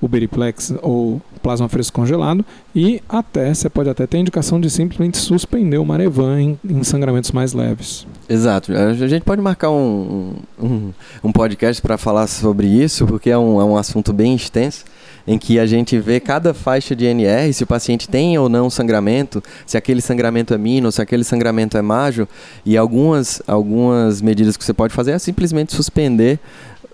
o 0.00 0.08
Beriplex 0.08 0.74
ou 0.82 1.20
plasma 1.42 1.68
fresco 1.68 1.94
congelado 1.94 2.44
e 2.74 3.02
até 3.08 3.52
você 3.52 3.68
pode 3.68 3.88
até 3.88 4.06
ter 4.06 4.18
indicação 4.18 4.60
de 4.60 4.68
simplesmente 4.70 5.18
suspender 5.18 5.78
o 5.78 5.84
Marevan 5.84 6.40
em, 6.40 6.58
em 6.68 6.84
sangramentos 6.84 7.32
mais 7.32 7.52
leves. 7.52 8.06
Exato. 8.28 8.72
A 8.72 9.06
gente 9.06 9.22
pode 9.22 9.40
marcar 9.40 9.70
um, 9.70 10.34
um, 10.60 10.92
um 11.24 11.32
podcast 11.32 11.80
para 11.80 11.96
falar 11.96 12.26
sobre 12.26 12.66
isso, 12.66 13.06
porque 13.06 13.30
é 13.30 13.38
um, 13.38 13.60
é 13.60 13.64
um 13.64 13.76
assunto 13.76 14.12
bem 14.12 14.34
extenso 14.34 14.84
em 15.26 15.36
que 15.38 15.58
a 15.58 15.66
gente 15.66 15.98
vê 15.98 16.18
cada 16.18 16.54
faixa 16.54 16.96
de 16.96 17.04
NR, 17.04 17.52
se 17.52 17.62
o 17.62 17.66
paciente 17.66 18.08
tem 18.08 18.38
ou 18.38 18.48
não 18.48 18.70
sangramento, 18.70 19.42
se 19.66 19.76
aquele 19.76 20.00
sangramento 20.00 20.54
é 20.54 20.58
mino, 20.58 20.90
se 20.90 21.02
aquele 21.02 21.22
sangramento 21.22 21.76
é 21.76 21.82
majo, 21.82 22.26
e 22.64 22.78
algumas, 22.78 23.42
algumas 23.46 24.22
medidas 24.22 24.56
que 24.56 24.64
você 24.64 24.72
pode 24.72 24.94
fazer 24.94 25.12
é 25.12 25.18
simplesmente 25.18 25.74
suspender 25.74 26.40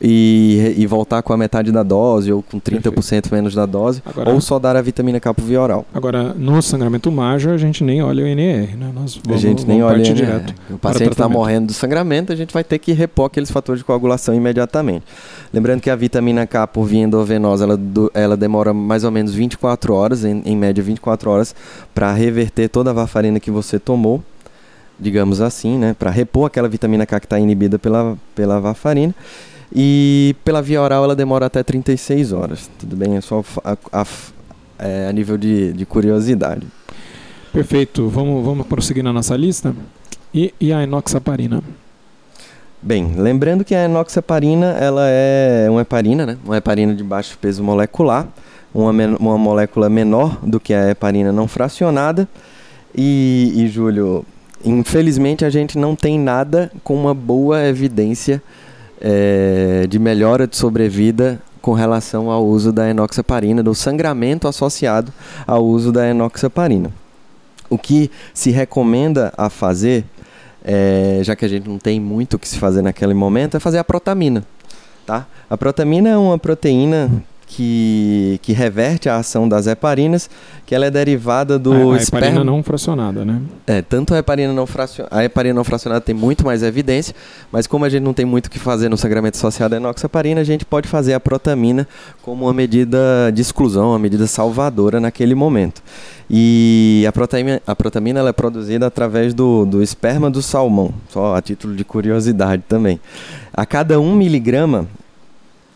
e, 0.01 0.75
e 0.77 0.87
voltar 0.87 1.23
com 1.23 1.33
a 1.33 1.37
metade 1.37 1.71
da 1.71 1.83
dose 1.83 2.33
ou 2.33 2.43
com 2.43 2.59
30% 2.61 2.93
Perfeito. 2.93 3.35
menos 3.35 3.55
da 3.55 3.65
dose, 3.65 4.03
agora, 4.05 4.31
ou 4.31 4.41
só 4.41 4.59
dar 4.59 4.77
a 4.77 4.83
vitamina 4.83 5.21
K 5.21 5.33
por 5.33 5.45
via 5.45 5.61
oral. 5.61 5.87
Agora, 5.95 6.35
no 6.35 6.61
sangramento 6.61 7.11
majo, 7.11 7.51
a 7.51 7.57
gente 7.57 7.85
nem 7.85 8.03
olha 8.03 8.25
o 8.25 8.27
NR, 8.27 8.77
né? 8.77 8.91
Nós 8.95 9.21
vamos, 9.25 9.45
a 9.45 9.49
gente 9.49 9.67
nem 9.67 9.83
olha 9.83 9.99
o 9.99 10.01
NR. 10.01 10.15
Direto 10.15 10.55
o 10.71 10.79
paciente 10.79 11.13
está 11.13 11.29
morrendo 11.29 11.67
do 11.67 11.73
sangramento, 11.73 12.33
a 12.33 12.37
gente 12.37 12.53
vai 12.53 12.65
ter 12.65 12.79
que 12.79 12.93
repor 12.93 13.27
aqueles 13.27 13.51
fatores 13.51 13.81
de 13.81 13.85
coagulação 13.85 14.35
imediatamente. 14.35 15.05
Lembrando 15.53 15.81
que 15.81 15.91
a 15.91 15.97
vitamina 15.97 16.47
K 16.47 16.67
por 16.67 16.85
via 16.85 17.01
endovenosa, 17.01 17.65
ela, 17.65 17.81
ela 18.13 18.37
demora 18.37 18.75
mais 18.75 19.05
ou 19.05 19.11
menos 19.11 19.33
24 19.33 19.95
horas, 19.95 20.25
em, 20.25 20.43
em 20.45 20.57
média 20.57 20.83
24 20.83 21.31
horas, 21.31 21.55
para 21.95 22.13
reverter 22.13 22.69
toda 22.69 22.91
a 22.91 22.93
varfarina 22.93 23.39
que 23.39 23.51
você 23.51 23.79
tomou 23.79 24.23
digamos 24.97 25.41
assim, 25.41 25.77
né, 25.77 25.93
para 25.99 26.09
repor 26.09 26.47
aquela 26.47 26.69
vitamina 26.69 27.05
K 27.05 27.19
que 27.19 27.27
está 27.27 27.37
inibida 27.39 27.81
pela, 27.81 28.17
pela 28.33 28.61
varfarina. 28.61 29.13
E 29.75 30.37
pela 30.45 30.63
via 30.63 30.81
oral 30.81 31.03
ela 31.05 31.17
demora 31.17 31.47
até 31.47 31.63
36 31.63 32.33
horas. 32.33 32.71
Tudo 32.79 32.95
bem? 32.95 33.17
É 33.17 33.21
só 33.21 33.43
a, 33.65 33.77
a, 33.93 34.07
é, 34.79 35.09
a 35.09 35.13
nível 35.13 35.37
de, 35.37 35.73
de 35.73 35.85
curiosidade. 35.85 36.67
Perfeito. 37.53 38.09
Vamos, 38.09 38.45
vamos 38.45 38.67
prosseguir 38.67 39.03
na 39.03 39.13
nossa 39.13 39.37
lista. 39.37 39.75
E, 40.33 40.55
e 40.61 40.73
a 40.73 40.83
enoxaparina? 40.83 41.63
Bem, 42.81 43.15
lembrando 43.17 43.65
que 43.65 43.75
a 43.75 43.85
enoxaparina 43.85 44.77
ela 44.79 45.07
é 45.09 45.69
uma 45.71 45.81
heparina, 45.81 46.27
né? 46.27 46.39
Uma 46.45 46.59
heparina 46.59 46.95
de 46.95 47.03
baixo 47.03 47.39
peso 47.41 47.65
molecular, 47.65 48.29
uma, 48.75 48.91
uma 49.19 49.39
molécula 49.39 49.89
menor 49.89 50.39
do 50.43 50.61
que 50.61 50.75
a 50.75 50.91
heparina 50.91 51.33
não 51.33 51.49
fracionada. 51.49 52.29
E, 52.95 53.53
e, 53.57 53.69
Júlio, 53.69 54.25
infelizmente 54.65 55.45
a 55.45 55.51
gente 55.51 55.79
não 55.79 55.97
tem 55.97 56.19
nada 56.19 56.71
com 56.83 56.95
uma 56.95 57.15
boa 57.15 57.65
evidência 57.65 58.43
é, 59.01 59.87
de 59.89 59.99
melhora 59.99 60.47
de 60.47 60.57
sobrevida 60.57 61.41
com 61.61 61.73
relação 61.73 62.31
ao 62.31 62.45
uso 62.45 62.73
da 62.73 62.89
enoxaparina, 62.89 63.63
do 63.63 63.75
sangramento 63.75 64.47
associado 64.47 65.13
ao 65.47 65.65
uso 65.65 65.91
da 65.91 66.07
enoxaparina. 66.07 66.91
O 67.71 67.79
que 67.79 68.11
se 68.35 68.51
recomenda 68.51 69.33
a 69.37 69.49
fazer, 69.49 70.05
é, 70.63 71.21
já 71.23 71.35
que 71.35 71.45
a 71.45 71.49
gente 71.49 71.69
não 71.69 71.79
tem 71.79 71.99
muito 71.99 72.35
o 72.35 72.39
que 72.39 72.49
se 72.49 72.59
fazer 72.59 72.83
naquele 72.83 73.15
momento, 73.15 73.57
é 73.57 73.61
fazer 73.61 73.79
a 73.79 73.85
protamina. 73.85 74.45
Tá? 75.07 75.27
A 75.49 75.57
protamina 75.57 76.11
é 76.11 76.17
uma 76.17 76.39
proteína 76.39 77.11
que, 77.47 78.39
que 78.43 78.53
reverte 78.53 79.09
a 79.09 79.17
ação 79.17 79.49
das 79.49 79.67
heparinas, 79.67 80.31
que 80.67 80.75
ela 80.75 80.87
é 80.87 80.91
derivada 80.91 81.59
do 81.59 81.93
a, 81.93 81.95
a 81.95 81.99
esperma... 81.99 82.27
heparina 82.27 82.45
não 82.45 82.63
fracionada, 82.63 83.25
né? 83.25 83.41
É, 83.67 83.83
tanto 83.83 84.15
a 84.15 84.19
heparina 84.19 84.53
não 84.53 84.67
fracionada, 84.67 85.17
a 85.17 85.25
heparina 85.25 85.55
não 85.55 85.65
fracionada 85.65 86.01
tem 86.01 86.15
muito 86.15 86.45
mais 86.45 86.63
evidência, 86.63 87.15
mas 87.53 87.67
como 87.67 87.85
a 87.85 87.89
gente 87.89 88.03
não 88.03 88.15
tem 88.15 88.25
muito 88.25 88.47
o 88.47 88.51
que 88.51 88.59
fazer 88.59 88.89
no 88.89 88.97
sangramento 88.97 89.37
associado 89.37 89.75
à 89.75 89.79
enoxaparina, 89.79 90.41
a 90.41 90.45
gente 90.45 90.65
pode 90.65 90.89
fazer 90.89 91.15
a 91.15 91.21
protamina 91.21 91.87
como 92.23 92.47
uma 92.47 92.55
medida 92.55 93.31
de 93.33 93.43
exclusão, 93.43 93.91
uma 93.91 93.99
medida 93.99 94.27
salvadora 94.27 95.01
naquele 95.01 95.35
momento. 95.35 95.83
E 96.29 97.05
a 97.07 97.13
protamina, 97.13 97.63
a 97.67 97.77
protamina 97.77 98.21
ela 98.21 98.31
é 98.31 98.33
produzida 98.33 98.87
através 98.87 99.35
do, 99.35 99.67
do 99.67 99.83
esperma 99.83 100.31
do 100.31 100.41
salmão, 100.41 100.93
só 101.11 101.37
a 101.37 101.43
título 101.43 101.75
de 101.77 101.85
curiosidade 101.85 102.63
também. 102.67 102.99
A 103.53 103.67
cada 103.67 104.01
1 104.01 104.15
miligrama 104.15 104.89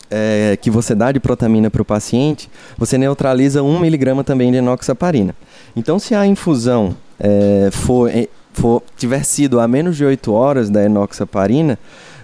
é, 0.09 0.57
que 0.59 0.69
você 0.69 0.95
dá 0.95 1.11
de 1.11 1.19
protamina 1.19 1.69
para 1.69 1.81
o 1.81 1.85
paciente, 1.85 2.49
você 2.77 2.97
neutraliza 2.97 3.61
1 3.63 3.79
miligrama 3.79 4.23
também 4.23 4.51
de 4.51 4.57
enoxaparina. 4.57 5.35
Então, 5.75 5.99
se 5.99 6.15
a 6.15 6.25
infusão 6.25 6.95
é, 7.19 7.69
for, 7.71 8.09
é, 8.09 8.27
for, 8.53 8.81
tiver 8.97 9.23
sido 9.23 9.59
a 9.59 9.67
menos 9.67 9.95
de 9.95 10.05
8 10.05 10.31
horas 10.31 10.69
da 10.69 10.83
enoxaparina, 10.83 11.77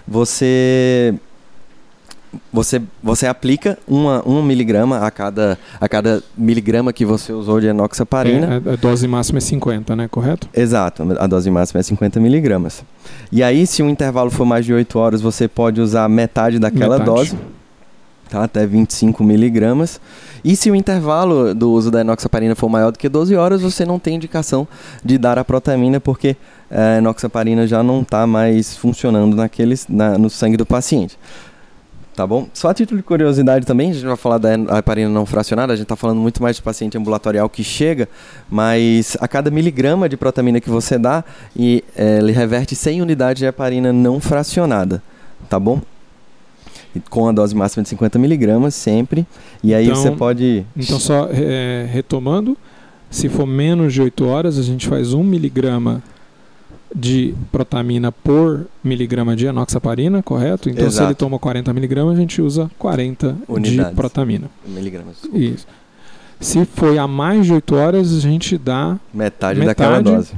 você 0.06 1.14
você, 2.52 2.82
você 3.02 3.26
aplica 3.26 3.78
uma, 3.88 4.22
um 4.28 4.42
miligrama 4.42 4.98
a 4.98 5.10
cada, 5.10 5.58
a 5.80 5.88
cada 5.88 6.22
miligrama 6.36 6.92
que 6.92 7.04
você 7.04 7.32
usou 7.32 7.60
de 7.60 7.68
enoxaparina. 7.68 8.62
É, 8.64 8.72
a 8.72 8.76
dose 8.76 9.08
máxima 9.08 9.38
é 9.38 9.40
50, 9.40 9.96
né? 9.96 10.08
Correto? 10.08 10.48
Exato, 10.52 11.02
a 11.18 11.26
dose 11.26 11.50
máxima 11.50 11.80
é 11.80 11.82
50 11.82 12.20
miligramas. 12.20 12.84
E 13.32 13.42
aí, 13.42 13.66
se 13.66 13.82
o 13.82 13.88
intervalo 13.88 14.30
for 14.30 14.44
mais 14.44 14.66
de 14.66 14.74
8 14.74 14.98
horas, 14.98 15.22
você 15.22 15.48
pode 15.48 15.80
usar 15.80 16.08
metade 16.10 16.58
daquela 16.58 16.98
metade. 16.98 17.10
dose 17.10 17.36
tá? 18.28 18.44
até 18.44 18.66
25 18.66 19.22
miligramas. 19.24 20.00
E 20.44 20.54
se 20.54 20.70
o 20.70 20.74
intervalo 20.74 21.54
do 21.54 21.70
uso 21.72 21.90
da 21.90 22.00
enoxaparina 22.00 22.54
for 22.54 22.68
maior 22.68 22.92
do 22.92 22.98
que 22.98 23.08
12 23.08 23.34
horas, 23.34 23.62
você 23.62 23.84
não 23.84 23.98
tem 23.98 24.16
indicação 24.16 24.66
de 25.04 25.18
dar 25.18 25.38
a 25.38 25.44
protamina, 25.44 26.00
porque 26.00 26.36
a 26.70 26.98
enoxaparina 26.98 27.66
já 27.66 27.82
não 27.82 28.02
está 28.02 28.26
mais 28.26 28.76
funcionando 28.76 29.36
naqueles, 29.36 29.86
na, 29.88 30.16
no 30.18 30.30
sangue 30.30 30.56
do 30.56 30.66
paciente. 30.66 31.18
Tá 32.16 32.26
bom? 32.26 32.48
Só 32.54 32.70
a 32.70 32.74
título 32.74 32.96
de 32.96 33.02
curiosidade 33.02 33.66
também, 33.66 33.90
a 33.90 33.92
gente 33.92 34.06
vai 34.06 34.16
falar 34.16 34.38
da 34.38 34.78
heparina 34.78 35.10
não 35.10 35.26
fracionada, 35.26 35.74
a 35.74 35.76
gente 35.76 35.84
está 35.84 35.96
falando 35.96 36.18
muito 36.18 36.42
mais 36.42 36.56
de 36.56 36.62
paciente 36.62 36.96
ambulatorial 36.96 37.46
que 37.46 37.62
chega, 37.62 38.08
mas 38.48 39.18
a 39.20 39.28
cada 39.28 39.50
miligrama 39.50 40.08
de 40.08 40.16
protamina 40.16 40.58
que 40.58 40.70
você 40.70 40.96
dá, 40.96 41.22
e, 41.54 41.84
é, 41.94 42.16
ele 42.16 42.32
reverte 42.32 42.74
100 42.74 43.02
unidades 43.02 43.40
de 43.40 43.44
heparina 43.44 43.92
não 43.92 44.18
fracionada. 44.18 45.02
Tá 45.50 45.60
bom? 45.60 45.82
Com 47.10 47.28
a 47.28 47.32
dose 47.32 47.54
máxima 47.54 47.82
de 47.82 47.88
50 47.88 48.18
miligramas 48.18 48.74
sempre. 48.74 49.26
E 49.62 49.74
aí 49.74 49.86
então, 49.86 49.96
você 49.96 50.10
pode. 50.10 50.66
Então, 50.76 50.98
só 50.98 51.28
é, 51.30 51.88
retomando, 51.90 52.56
se 53.10 53.28
for 53.28 53.46
menos 53.46 53.92
de 53.92 54.02
8 54.02 54.26
horas, 54.26 54.58
a 54.58 54.62
gente 54.62 54.86
faz 54.86 55.12
1 55.12 55.22
miligrama 55.22 56.02
de 56.94 57.34
protamina 57.52 58.10
por 58.10 58.66
miligrama 58.82 59.36
de 59.36 59.46
enoxaparina, 59.46 60.22
correto? 60.22 60.70
Então, 60.70 60.86
Exato. 60.86 60.96
se 60.96 61.02
ele 61.04 61.14
toma 61.14 61.38
40 61.38 61.72
miligramas, 61.72 62.16
a 62.16 62.20
gente 62.20 62.40
usa 62.40 62.70
40 62.78 63.36
Unidades. 63.48 63.90
de 63.90 63.96
protamina. 63.96 64.50
Miligramas. 64.66 65.16
Isso. 65.32 65.66
Se 66.40 66.64
foi 66.64 66.98
a 66.98 67.06
mais 67.06 67.46
de 67.46 67.52
8 67.52 67.74
horas, 67.74 68.14
a 68.14 68.20
gente 68.20 68.56
dá 68.56 68.98
metade, 69.12 69.60
metade 69.60 69.66
daquela 69.66 70.00
dose. 70.00 70.32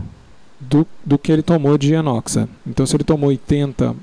Do, 0.60 0.86
do 1.04 1.16
que 1.16 1.30
ele 1.30 1.42
tomou 1.42 1.78
de 1.78 1.94
enoxa. 1.94 2.48
Então, 2.66 2.84
se 2.84 2.96
ele 2.96 3.04
tomou 3.04 3.28
80 3.30 3.94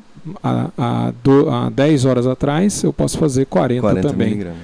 do, 1.24 1.50
a 1.50 1.70
10 1.70 2.05
horas 2.05 2.27
atrás, 2.27 2.84
eu 2.84 2.91
posso 2.91 3.17
fazer 3.17 3.46
40, 3.46 3.82
40 3.82 4.08
também. 4.10 4.29
Miligramas. 4.29 4.62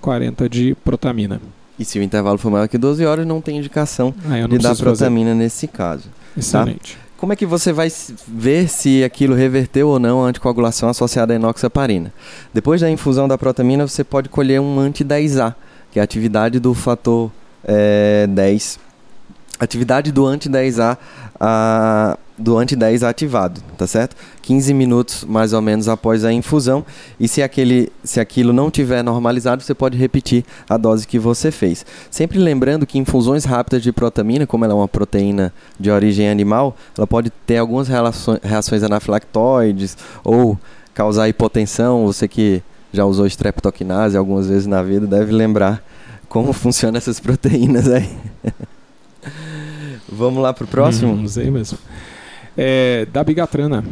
40 0.00 0.48
de 0.48 0.76
protamina. 0.84 1.40
E 1.78 1.84
se 1.84 1.98
o 1.98 2.02
intervalo 2.02 2.38
for 2.38 2.50
maior 2.50 2.68
que 2.68 2.78
12 2.78 3.04
horas, 3.04 3.26
não 3.26 3.40
tem 3.40 3.58
indicação 3.58 4.14
ah, 4.24 4.46
de 4.46 4.58
dar 4.58 4.76
protamina 4.76 5.30
fazer. 5.30 5.42
nesse 5.42 5.66
caso. 5.66 6.04
Tá? 6.04 6.40
Excelente. 6.40 6.96
Tá? 6.96 7.04
Como 7.16 7.32
é 7.32 7.36
que 7.36 7.46
você 7.46 7.72
vai 7.72 7.90
ver 8.28 8.68
se 8.68 9.02
aquilo 9.02 9.34
reverteu 9.34 9.88
ou 9.88 9.98
não 9.98 10.24
a 10.24 10.28
anticoagulação 10.28 10.88
associada 10.88 11.32
à 11.32 11.36
enoxaparina? 11.36 12.12
Depois 12.52 12.80
da 12.80 12.90
infusão 12.90 13.26
da 13.26 13.38
protamina, 13.38 13.86
você 13.86 14.04
pode 14.04 14.28
colher 14.28 14.60
um 14.60 14.78
anti-10A, 14.78 15.54
que 15.90 15.98
é 15.98 16.02
a 16.02 16.04
atividade 16.04 16.60
do 16.60 16.74
fator 16.74 17.30
é, 17.64 18.26
10. 18.28 18.78
Atividade 19.58 20.12
do 20.12 20.26
anti-10A 20.26 20.98
a, 21.40 22.18
do 22.36 22.58
anti-10 22.58 23.06
ativado, 23.06 23.60
tá 23.78 23.86
certo? 23.86 24.16
15 24.42 24.74
minutos 24.74 25.24
mais 25.24 25.52
ou 25.52 25.62
menos 25.62 25.88
após 25.88 26.24
a 26.24 26.32
infusão. 26.32 26.84
E 27.18 27.28
se, 27.28 27.42
aquele, 27.42 27.92
se 28.02 28.18
aquilo 28.18 28.52
não 28.52 28.70
tiver 28.70 29.02
normalizado, 29.02 29.62
você 29.62 29.74
pode 29.74 29.96
repetir 29.96 30.44
a 30.68 30.76
dose 30.76 31.06
que 31.06 31.18
você 31.18 31.50
fez. 31.50 31.86
Sempre 32.10 32.38
lembrando 32.38 32.86
que 32.86 32.98
infusões 32.98 33.44
rápidas 33.44 33.82
de 33.82 33.92
protamina, 33.92 34.46
como 34.46 34.64
ela 34.64 34.74
é 34.74 34.76
uma 34.76 34.88
proteína 34.88 35.52
de 35.78 35.90
origem 35.90 36.28
animal, 36.28 36.76
ela 36.98 37.06
pode 37.06 37.30
ter 37.30 37.58
algumas 37.58 37.88
reações 38.42 38.82
anafilactoides 38.82 39.96
ou 40.24 40.58
causar 40.92 41.28
hipotensão. 41.28 42.04
Você 42.06 42.26
que 42.26 42.62
já 42.92 43.04
usou 43.04 43.26
streptokinase 43.26 44.16
algumas 44.16 44.48
vezes 44.48 44.66
na 44.66 44.82
vida 44.82 45.06
deve 45.06 45.32
lembrar 45.32 45.82
como 46.28 46.52
funcionam 46.54 46.98
essas 46.98 47.20
proteínas 47.20 47.88
aí. 47.88 48.10
Vamos 50.08 50.42
lá 50.42 50.52
pro 50.52 50.66
próximo? 50.66 51.12
Hum, 51.12 51.22
não 51.22 51.28
sei 51.28 51.50
mesmo. 51.50 51.78
É, 52.56 53.06
dabigatrana. 53.12 53.84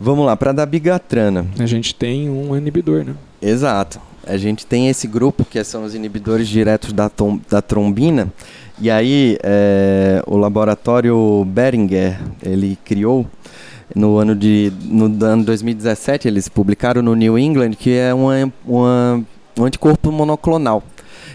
Vamos 0.00 0.26
lá, 0.26 0.36
para 0.36 0.52
dabigatrana. 0.52 1.46
A 1.58 1.66
gente 1.66 1.94
tem 1.94 2.28
um 2.28 2.56
inibidor, 2.56 3.04
né? 3.04 3.14
Exato. 3.40 4.00
A 4.26 4.36
gente 4.36 4.66
tem 4.66 4.88
esse 4.88 5.06
grupo 5.06 5.44
que 5.44 5.62
são 5.64 5.84
os 5.84 5.94
inibidores 5.94 6.48
diretos 6.48 6.92
da, 6.92 7.10
da 7.50 7.62
trombina. 7.62 8.32
E 8.80 8.90
aí, 8.90 9.38
é, 9.42 10.22
o 10.26 10.36
laboratório 10.36 11.44
Beringer, 11.44 12.18
ele 12.42 12.78
criou 12.84 13.26
no 13.94 14.16
ano 14.16 14.34
de 14.34 14.72
no 14.84 15.04
ano 15.24 15.44
2017, 15.44 16.26
eles 16.26 16.48
publicaram 16.48 17.02
no 17.02 17.14
New 17.14 17.38
England 17.38 17.72
que 17.72 17.94
é 17.94 18.14
uma, 18.14 18.52
uma 18.64 19.22
um 19.58 19.64
anticorpo 19.64 20.10
monoclonal. 20.10 20.82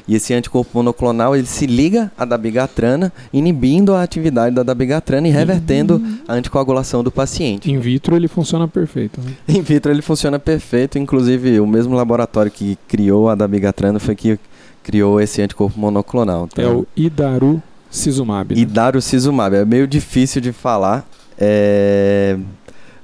E 0.08 0.16
esse 0.16 0.34
anticorpo 0.34 0.70
monoclonal 0.74 1.36
ele 1.36 1.46
se 1.46 1.66
liga 1.66 2.12
à 2.18 2.24
dabigatrana, 2.24 3.12
inibindo 3.34 3.94
a 3.94 4.02
atividade 4.02 4.56
da 4.56 4.64
dabigatrana 4.64 5.28
e 5.28 5.32
revertendo 5.32 5.96
uhum. 5.96 6.20
a 6.28 6.34
anticoagulação 6.34 7.04
do 7.04 7.12
paciente. 7.12 7.70
In 7.70 7.80
vitro 7.80 8.16
ele 8.16 8.28
funciona 8.28 8.68
perfeito. 8.68 9.20
Né? 9.20 9.34
In 9.56 9.62
vitro 9.62 9.92
ele 9.92 10.02
funciona 10.02 10.40
perfeito, 10.40 10.98
inclusive 10.98 11.60
o 11.60 11.68
mesmo 11.68 11.96
laboratório 11.96 12.52
que 12.52 12.78
criou 12.88 13.30
a 13.30 13.36
dabigatrana 13.36 14.00
foi 14.00 14.16
que 14.16 14.40
criou 14.82 15.20
esse 15.20 15.42
anticorpo 15.42 15.78
monoclonal. 15.78 16.48
Tá? 16.48 16.62
É 16.62 16.68
o 16.68 16.88
Idarucizumab. 16.96 18.56
Né? 18.56 18.62
Idarucizumab, 18.62 19.56
é 19.58 19.66
meio 19.66 19.86
difícil 19.86 20.42
de 20.42 20.54
falar. 20.54 21.06
É... 21.38 22.38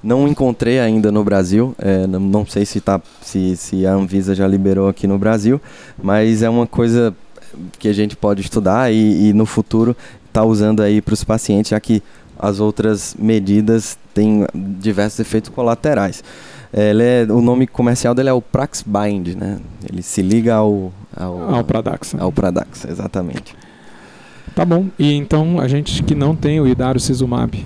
Não 0.04 0.28
encontrei 0.28 0.80
ainda 0.80 1.12
no 1.12 1.24
Brasil, 1.24 1.74
é, 1.80 2.06
não, 2.06 2.20
não, 2.20 2.46
sei 2.46 2.66
se, 2.66 2.82
tá, 2.82 3.02
se, 3.22 3.56
se 3.56 3.86
a 3.86 3.94
Anvisa 3.94 4.36
já 4.36 4.46
liberou 4.46 4.90
aqui 4.90 5.08
no 5.08 5.18
Brasil, 5.18 5.62
mas 6.02 6.44
é 6.44 6.50
uma 6.50 6.68
coisa 6.68 7.16
que 7.80 7.88
a 7.88 7.94
gente 7.94 8.16
pode 8.16 8.42
estudar 8.42 8.92
e, 8.92 9.30
e 9.30 9.34
no 9.34 9.46
futuro 9.46 9.96
tá 10.34 10.44
usando 10.44 10.82
aí 10.82 11.02
para 11.02 11.14
os 11.14 11.24
pacientes, 11.24 11.70
já 11.70 11.80
que 11.80 12.04
as 12.38 12.60
outras 12.60 13.16
medidas 13.18 13.98
têm 14.14 14.46
diversos 14.54 15.20
efeitos 15.20 15.50
colaterais. 15.50 16.24
É, 16.74 16.92
o 17.30 17.40
nome 17.40 17.68
comercial 17.68 18.16
dele 18.16 18.30
é 18.30 18.34
o 18.34 18.42
Praxbind, 18.42 19.36
né? 19.36 19.60
Ele 19.88 20.02
se 20.02 20.22
liga 20.24 20.56
ao... 20.56 20.92
Ao, 21.16 21.56
ao 21.56 21.64
Pradaxa. 21.64 22.18
Ao 22.20 22.32
Pradaxa, 22.32 22.90
exatamente. 22.90 23.56
Tá 24.56 24.66
bom. 24.66 24.88
E 24.98 25.14
então, 25.14 25.60
a 25.60 25.68
gente 25.68 26.02
que 26.04 26.16
não 26.16 26.36
tem 26.36 26.60
o 26.60 26.68
Idarucizumab, 26.68 27.64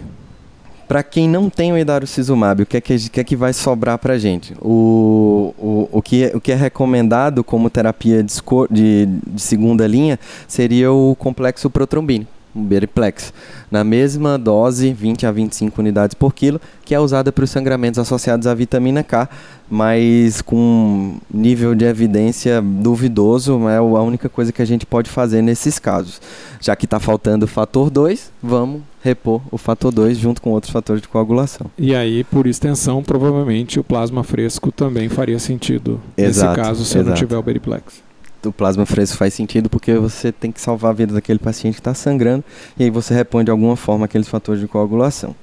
para 0.88 1.04
quem 1.04 1.28
não 1.28 1.50
tem 1.50 1.74
o 1.74 1.78
Idarucizumab, 1.78 2.64
o 2.64 2.66
que 2.66 2.78
é 2.78 2.82
que, 2.82 3.10
que, 3.10 3.20
é 3.20 3.24
que 3.24 3.36
vai 3.36 3.54
sobrar 3.54 3.98
para 3.98 4.18
gente? 4.18 4.54
O, 4.62 5.54
o, 5.58 5.90
o, 5.92 6.02
que 6.02 6.24
é, 6.24 6.36
o 6.36 6.40
que 6.40 6.52
é 6.52 6.56
recomendado 6.56 7.44
como 7.44 7.70
terapia 7.70 8.24
de, 8.24 8.34
de, 8.70 9.06
de 9.28 9.42
segunda 9.42 9.86
linha 9.86 10.18
seria 10.48 10.92
o 10.92 11.16
complexo 11.16 11.70
protrombínico 11.70 12.38
um 12.58 12.64
Beriplex, 12.64 13.32
na 13.70 13.84
mesma 13.84 14.38
dose, 14.38 14.92
20 14.92 15.28
a 15.28 15.32
25 15.32 15.80
unidades 15.80 16.16
por 16.16 16.34
quilo, 16.34 16.60
que 16.84 16.96
é 16.96 17.00
usada 17.00 17.32
para 17.32 17.44
os 17.44 17.52
sangramentos 17.52 18.00
associados 18.00 18.48
à 18.48 18.54
vitamina 18.54 19.04
K, 19.04 19.30
mas 19.70 20.42
com 20.42 21.18
nível 21.32 21.76
de 21.76 21.86
evidência 21.86 22.62
duvidoso, 22.62 23.70
é 23.70 23.78
a 23.78 23.82
única 23.82 24.28
coisa 24.28 24.52
que 24.52 24.62
a 24.62 24.66
gente 24.66 24.86
pode 24.86 25.10
fazer 25.10 25.42
nesses 25.42 25.78
casos. 25.78 26.20
Já 26.60 26.76
que 26.76 26.86
está 26.86 27.00
faltando 27.00 27.46
o 27.46 27.48
fator 27.48 27.90
2, 27.90 28.32
vamos 28.42 28.82
repor 29.08 29.42
o 29.52 29.58
fator 29.58 29.92
2 29.92 30.18
junto 30.18 30.42
com 30.42 30.52
outros 30.52 30.72
fatores 30.72 31.02
de 31.02 31.08
coagulação. 31.08 31.68
E 31.78 31.96
aí, 31.96 32.24
por 32.24 32.46
extensão, 32.46 33.02
provavelmente 33.02 33.80
o 33.80 33.84
plasma 33.84 34.24
fresco 34.24 34.72
também 34.72 35.10
faria 35.10 35.40
sentido 35.40 36.00
exato, 36.18 36.50
nesse 36.50 36.62
caso, 36.62 36.86
se 36.86 36.98
exato. 36.98 37.10
não 37.10 37.16
tiver 37.16 37.38
o 37.38 37.42
Beriplex 37.44 38.08
o 38.46 38.52
plasma 38.52 38.86
fresco 38.86 39.18
faz 39.18 39.34
sentido 39.34 39.70
porque 39.70 39.94
você 39.96 40.32
tem 40.32 40.52
que 40.52 40.62
salvar 40.62 40.92
a 40.92 40.94
vida 40.94 41.14
daquele 41.14 41.40
paciente 41.40 41.76
que 41.76 41.82
está 41.82 41.94
sangrando 41.94 42.44
e 42.78 42.84
aí 42.84 42.90
você 42.90 43.14
repõe 43.14 43.44
de 43.44 43.52
alguma 43.52 43.76
forma 43.76 44.06
aqueles 44.06 44.28
fatores 44.28 44.62
de 44.62 44.68
coagulação. 44.68 45.36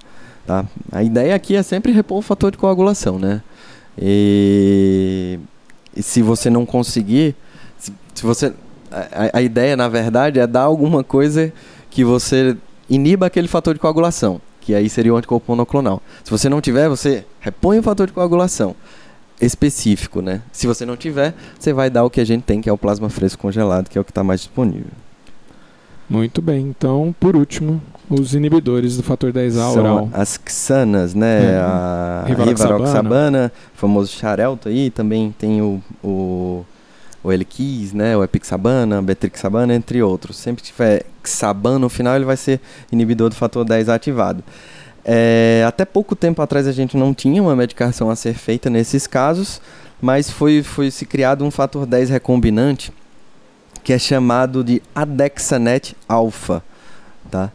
Tá? 0.47 0.65
A 0.93 1.03
ideia 1.03 1.35
aqui 1.35 1.57
é 1.57 1.63
sempre 1.63 1.93
repor 1.93 2.19
o 2.19 2.23
fator 2.23 2.51
de 2.51 2.59
coagulação, 2.59 3.19
né? 3.19 3.43
E, 3.99 5.39
e 5.97 6.03
se 6.03 6.21
você 6.21 6.51
não 6.51 6.67
conseguir, 6.67 7.35
se, 7.79 7.93
se 8.15 8.23
você 8.23 8.53
a, 8.91 9.39
a, 9.39 9.43
ideia 9.43 9.77
na 9.77 9.89
verdade 9.89 10.39
é 10.39 10.47
dar 10.47 10.63
alguma 10.63 11.03
coisa 11.03 11.53
que 11.91 12.05
você 12.05 12.57
iniba 12.89 13.27
aquele 13.27 13.49
fator 13.49 13.75
de 13.75 13.81
coagulação, 13.81 14.41
que 14.61 14.75
aí 14.75 14.89
seria 14.89 15.13
o 15.13 15.17
anticorpo 15.17 15.51
monoclonal. 15.53 16.03
Se 16.23 16.31
você 16.31 16.49
não 16.49 16.61
tiver, 16.61 16.89
você 16.89 17.25
repõe 17.41 17.79
o 17.79 17.83
fator 17.83 18.07
de 18.07 18.13
coagulação 18.13 18.75
específico, 19.41 20.21
né? 20.21 20.43
Se 20.53 20.67
você 20.67 20.87
não 20.87 20.97
tiver, 20.97 21.35
você 21.59 21.73
vai 21.73 21.91
dar 21.91 22.05
o 22.05 22.11
que 22.11 22.21
a 22.21 22.25
gente 22.25 22.43
tem, 22.43 22.61
que 22.61 22.69
é 22.69 22.73
o 22.73 22.79
plasma 22.79 23.09
fresco 23.11 23.43
congelado, 23.43 23.89
que 23.89 23.99
é 23.99 24.01
o 24.01 24.05
que 24.05 24.11
está 24.11 24.23
mais 24.23 24.41
disponível. 24.41 24.93
Muito 26.09 26.43
bem. 26.43 26.67
Então, 26.67 27.15
por 27.19 27.35
último, 27.35 27.81
os 28.09 28.35
inibidores 28.35 28.97
do 28.97 29.03
fator 29.03 29.33
10A 29.33 29.77
oral. 29.77 30.09
as 30.13 30.39
xanas, 30.47 31.15
né? 31.15 31.55
É. 31.55 31.57
A 31.57 32.25
rivaroxabana, 32.27 33.51
famoso 33.75 34.13
xarelto 34.13 34.69
aí, 34.69 34.91
também 34.91 35.35
tem 35.39 35.63
o, 35.63 35.83
o, 36.03 36.65
o 37.25 37.33
Eliquis, 37.33 37.95
né? 37.95 38.15
O 38.15 38.23
epixabana, 38.23 39.01
betrixabana, 39.01 39.75
entre 39.75 40.03
outros. 40.03 40.37
Sempre 40.37 40.63
que 40.63 40.71
tiver 40.71 41.07
xabana 41.25 41.79
no 41.79 41.89
final, 41.89 42.15
ele 42.15 42.27
vai 42.27 42.37
ser 42.37 42.61
inibidor 42.93 43.31
do 43.31 43.35
fator 43.35 43.65
10 43.65 43.89
ativado. 43.89 44.45
É, 45.03 45.65
até 45.67 45.85
pouco 45.87 46.15
tempo 46.15 46.41
atrás 46.43 46.67
a 46.67 46.73
gente 46.73 46.97
não 46.97 47.15
tinha 47.15 47.43
uma 47.43 47.57
medicação 47.57 48.11
a 48.11 48.17
ser 48.17 48.35
feita 48.35 48.69
nesses 48.69 49.07
casos, 49.07 49.61
mas 50.01 50.31
foi, 50.31 50.63
foi 50.63 50.91
se 50.91 51.07
criado 51.07 51.45
um 51.45 51.51
fator 51.51 51.87
10 51.87 52.11
recombinante 52.11 52.93
que 53.83 53.93
é 53.93 53.99
chamado 53.99 54.65
de 54.65 54.83
Adexanet 54.95 55.95
alfa, 56.09 56.63
tá? 57.31 57.53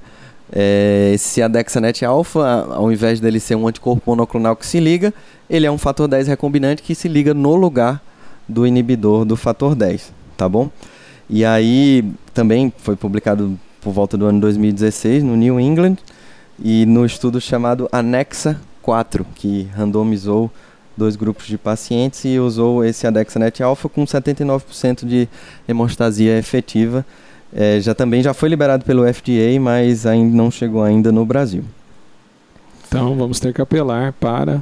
É, 0.51 1.11
esse 1.13 1.41
Adexanet 1.41 2.05
alfa, 2.05 2.67
ao 2.69 2.91
invés 2.91 3.19
dele 3.19 3.39
ser 3.39 3.55
um 3.55 3.67
anticorpo 3.67 4.03
monoclonal 4.05 4.55
que 4.55 4.65
se 4.65 4.79
liga, 4.79 5.11
ele 5.49 5.65
é 5.65 5.71
um 5.71 5.77
fator 5.77 6.07
10 6.07 6.27
recombinante 6.27 6.83
que 6.83 6.93
se 6.93 7.07
liga 7.07 7.33
no 7.33 7.55
lugar 7.55 7.99
do 8.49 8.65
inibidor 8.65 9.23
do 9.23 9.37
fator 9.37 9.75
10, 9.75 10.11
tá 10.35 10.49
bom? 10.49 10.69
E 11.29 11.45
aí 11.45 12.03
também 12.33 12.73
foi 12.79 12.95
publicado 12.95 13.57
por 13.79 13.93
volta 13.93 14.17
do 14.17 14.25
ano 14.25 14.41
2016 14.41 15.23
no 15.23 15.35
New 15.35 15.59
England 15.59 15.97
e 16.61 16.85
no 16.85 17.05
estudo 17.05 17.39
chamado 17.39 17.87
Anexa 17.91 18.59
4, 18.81 19.25
que 19.35 19.69
randomizou 19.75 20.51
dois 20.97 21.15
grupos 21.15 21.47
de 21.47 21.57
pacientes 21.57 22.25
e 22.25 22.39
usou 22.39 22.83
esse 22.83 23.07
Adexanet 23.07 23.63
alfa 23.63 23.87
com 23.87 24.03
79% 24.03 25.05
de 25.05 25.29
hemostasia 25.67 26.37
efetiva. 26.37 27.05
É, 27.53 27.79
já 27.79 27.95
também 27.95 28.21
já 28.21 28.33
foi 28.33 28.49
liberado 28.49 28.83
pelo 28.83 29.11
FDA, 29.11 29.59
mas 29.61 30.05
ainda 30.05 30.35
não 30.35 30.51
chegou 30.51 30.83
ainda 30.83 31.11
no 31.11 31.25
Brasil. 31.25 31.63
Então 32.87 33.15
vamos 33.15 33.39
ter 33.39 33.53
que 33.53 33.61
apelar 33.61 34.13
para 34.13 34.61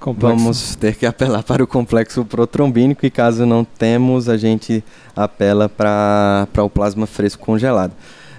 complexo. 0.00 0.36
Vamos 0.36 0.76
ter 0.76 0.96
que 0.96 1.06
apelar 1.06 1.42
para 1.42 1.62
o 1.62 1.66
complexo 1.66 2.24
protrombínico 2.24 3.04
e 3.06 3.10
caso 3.10 3.46
não 3.46 3.64
temos, 3.64 4.28
a 4.28 4.36
gente 4.36 4.84
apela 5.14 5.68
para 5.68 6.46
o 6.58 6.70
plasma 6.70 7.06
fresco 7.06 7.44
congelado. 7.44 7.92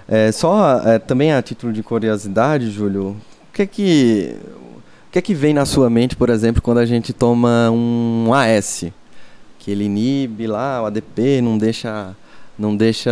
É, 0.08 0.32
só 0.32 0.82
é, 0.86 1.00
também 1.00 1.34
a 1.34 1.42
título 1.42 1.74
de 1.74 1.82
curiosidade, 1.82 2.70
Júlio, 2.70 3.10
o 3.10 3.54
que 3.54 3.64
é 3.64 3.66
que 3.66 4.36
o 5.08 5.12
que 5.12 5.20
é 5.20 5.22
que 5.22 5.34
vem 5.34 5.54
na 5.54 5.66
sua 5.66 5.90
mente, 5.90 6.16
por 6.16 6.30
exemplo, 6.30 6.62
quando 6.62 6.78
a 6.78 6.86
gente 6.86 7.14
toma 7.14 7.72
um 7.72 8.32
AS, 8.34 8.86
que 9.58 9.72
ele 9.72 9.86
inibe 9.86 10.46
lá 10.46 10.84
o 10.84 10.86
ADP, 10.86 11.42
não 11.42 11.58
deixa 11.58 12.16
não 12.58 12.76
deixa 12.76 13.12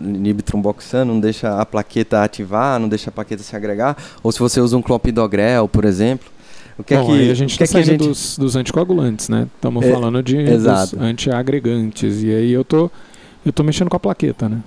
inibe 0.00 0.42
tromboxano, 0.42 1.14
não 1.14 1.20
deixa 1.20 1.58
a 1.58 1.64
plaqueta 1.64 2.22
ativar, 2.22 2.78
não 2.78 2.88
deixa 2.88 3.08
a 3.08 3.12
plaqueta 3.12 3.42
se 3.42 3.54
agregar, 3.54 3.96
ou 4.22 4.30
se 4.32 4.38
você 4.38 4.60
usa 4.60 4.76
um 4.76 4.82
clopidogrel, 4.82 5.68
por 5.68 5.84
exemplo, 5.84 6.30
o 6.78 6.82
que 6.82 6.94
é 6.94 6.98
Bom, 6.98 7.14
é 7.14 7.18
que 7.18 7.30
a 7.30 7.34
gente 7.34 7.50
está 7.50 7.66
saindo 7.66 7.86
gente... 7.86 8.06
dos, 8.06 8.38
dos, 8.38 8.56
anticoagulantes, 8.56 9.28
né? 9.28 9.46
Estamos 9.54 9.84
é, 9.84 9.90
falando 9.90 10.22
de 10.22 10.36
antiagregantes 10.98 12.22
e 12.22 12.32
aí 12.32 12.52
eu 12.52 12.64
tô 12.64 12.90
eu 13.44 13.52
tô 13.52 13.62
mexendo 13.62 13.90
com 13.90 13.96
a 13.96 14.00
plaqueta, 14.00 14.48
né? 14.48 14.60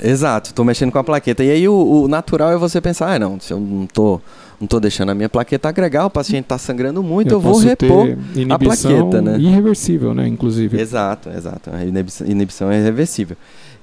Exato, 0.00 0.50
estou 0.50 0.64
mexendo 0.64 0.92
com 0.92 0.98
a 0.98 1.04
plaqueta. 1.04 1.42
E 1.42 1.50
aí 1.50 1.68
o, 1.68 1.74
o, 1.74 2.08
natural 2.08 2.52
é 2.52 2.56
você 2.56 2.80
pensar, 2.80 3.14
ah, 3.14 3.18
não, 3.18 3.40
se 3.40 3.52
eu 3.52 3.58
não 3.58 3.86
tô, 3.86 4.20
não 4.60 4.68
tô 4.68 4.78
deixando 4.78 5.10
a 5.10 5.14
minha 5.14 5.28
plaqueta 5.28 5.68
agregar, 5.68 6.06
o 6.06 6.10
paciente 6.10 6.44
está 6.44 6.56
sangrando 6.56 7.02
muito, 7.02 7.30
eu, 7.30 7.36
eu 7.36 7.40
vou 7.40 7.58
repor 7.58 8.06
a 8.48 8.58
plaqueta, 8.58 9.20
né? 9.20 9.38
Irreversível, 9.38 10.14
né, 10.14 10.28
inclusive. 10.28 10.80
Exato, 10.80 11.28
exato. 11.30 11.70
A 11.72 11.84
inibição, 11.84 12.26
inibição 12.26 12.70
é 12.70 12.78
irreversível. 12.78 13.36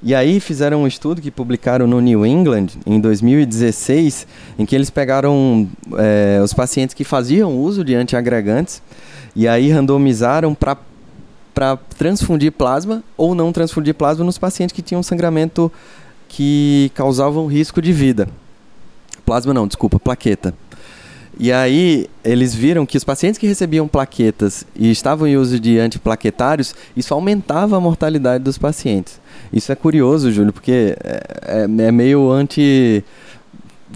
E 0.06 0.14
aí 0.14 0.40
fizeram 0.40 0.84
um 0.84 0.88
estudo 0.88 1.20
que 1.20 1.32
publicaram 1.32 1.88
no 1.88 2.00
New 2.00 2.24
England 2.24 2.68
em 2.86 3.00
2016, 3.00 4.28
em 4.60 4.64
que 4.64 4.76
eles 4.76 4.92
pegaram 4.92 5.68
é, 5.98 6.40
os 6.44 6.54
pacientes 6.54 6.94
que 6.94 7.04
faziam 7.04 7.58
uso 7.58 7.84
de 7.84 7.96
antiagregantes 7.96 8.84
e 9.36 9.48
aí 9.48 9.72
randomizaram 9.72 10.54
para 10.54 10.78
para 11.56 11.78
transfundir 11.98 12.52
plasma 12.52 13.02
ou 13.16 13.34
não 13.34 13.50
transfundir 13.50 13.96
plasma 13.96 14.26
nos 14.26 14.38
pacientes 14.38 14.76
que 14.76 14.82
tinham 14.82 15.02
sangramento 15.02 15.72
que 16.28 16.92
causavam 16.94 17.48
risco 17.48 17.82
de 17.82 17.94
vida. 17.94 18.28
Plasma 19.26 19.54
não, 19.54 19.66
desculpa, 19.66 19.98
plaqueta. 19.98 20.54
E 21.40 21.54
aí 21.54 22.10
eles 22.26 22.54
viram 22.54 22.86
que 22.86 22.98
os 22.98 23.06
pacientes 23.06 23.38
que 23.38 23.48
recebiam 23.48 23.88
plaquetas 23.88 24.66
e 24.76 24.92
estavam 24.92 25.28
em 25.28 25.38
uso 25.38 25.58
de 25.58 25.80
antiplaquetários, 25.80 26.76
isso 26.96 27.14
aumentava 27.14 27.78
a 27.78 27.80
mortalidade 27.80 28.44
dos 28.44 28.58
pacientes. 28.58 29.20
Isso 29.56 29.72
é 29.72 29.76
curioso, 29.76 30.32
Júlio, 30.34 30.52
porque 30.52 30.98
é, 31.02 31.22
é, 31.44 31.64
é 31.64 31.92
meio 31.92 32.30
anti 32.30 33.04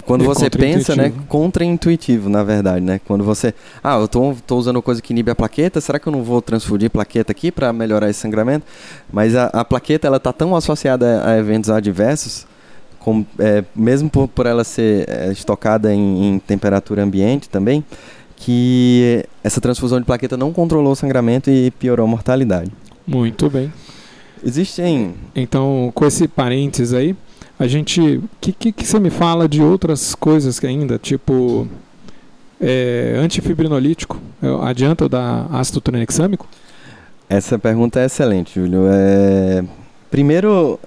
quando 0.05 0.23
é 0.23 0.27
você 0.27 0.49
pensa, 0.49 0.95
né, 0.95 1.11
contra-intuitivo, 1.27 2.29
na 2.29 2.43
verdade, 2.43 2.79
né? 2.79 3.01
Quando 3.05 3.23
você, 3.23 3.53
ah, 3.83 3.97
eu 3.99 4.07
tô, 4.07 4.35
tô 4.47 4.57
usando 4.57 4.81
coisa 4.81 5.01
que 5.01 5.11
inibe 5.11 5.31
a 5.31 5.35
plaqueta, 5.35 5.81
será 5.81 5.99
que 5.99 6.07
eu 6.07 6.11
não 6.11 6.23
vou 6.23 6.41
transfundir 6.41 6.89
plaqueta 6.89 7.31
aqui 7.31 7.51
para 7.51 7.73
melhorar 7.73 8.09
esse 8.09 8.19
sangramento? 8.19 8.65
Mas 9.11 9.35
a, 9.35 9.47
a, 9.47 9.65
plaqueta, 9.65 10.07
ela 10.07 10.19
tá 10.19 10.31
tão 10.31 10.55
associada 10.55 11.21
a, 11.21 11.31
a 11.31 11.37
eventos 11.37 11.69
adversos, 11.69 12.47
é, 13.39 13.63
mesmo 13.75 14.09
por, 14.09 14.27
por 14.27 14.45
ela 14.45 14.63
ser 14.63 15.09
é, 15.09 15.31
estocada 15.31 15.93
em, 15.93 16.35
em 16.35 16.39
temperatura 16.39 17.03
ambiente 17.03 17.49
também, 17.49 17.83
que 18.35 19.25
essa 19.43 19.59
transfusão 19.59 19.99
de 19.99 20.05
plaqueta 20.05 20.37
não 20.37 20.53
controlou 20.53 20.93
o 20.93 20.95
sangramento 20.95 21.49
e 21.49 21.71
piorou 21.71 22.05
a 22.05 22.09
mortalidade. 22.09 22.71
Muito 23.05 23.49
bem. 23.49 23.71
Existem. 24.43 25.15
Então, 25.35 25.91
com 25.93 26.05
esse 26.05 26.27
parênteses 26.27 26.93
aí, 26.93 27.15
a 27.59 27.67
gente. 27.67 27.99
O 27.99 28.23
que, 28.39 28.51
que, 28.53 28.71
que, 28.71 28.85
você 28.85 28.99
me 28.99 29.09
fala 29.09 29.47
de 29.47 29.61
outras 29.61 30.15
coisas 30.15 30.59
que 30.59 30.67
ainda? 30.67 30.97
Tipo. 30.97 31.67
É, 32.61 33.15
antifibrinolítico? 33.17 34.19
Adianta 34.63 35.05
eu 35.05 35.09
dar 35.09 35.47
ácido 35.51 35.79
tranexâmico? 35.79 36.47
Essa 37.29 37.57
pergunta 37.59 37.99
é 37.99 38.05
excelente, 38.05 38.59
Júlio. 38.59 38.81
É... 38.89 39.63
Primeiro, 40.09 40.79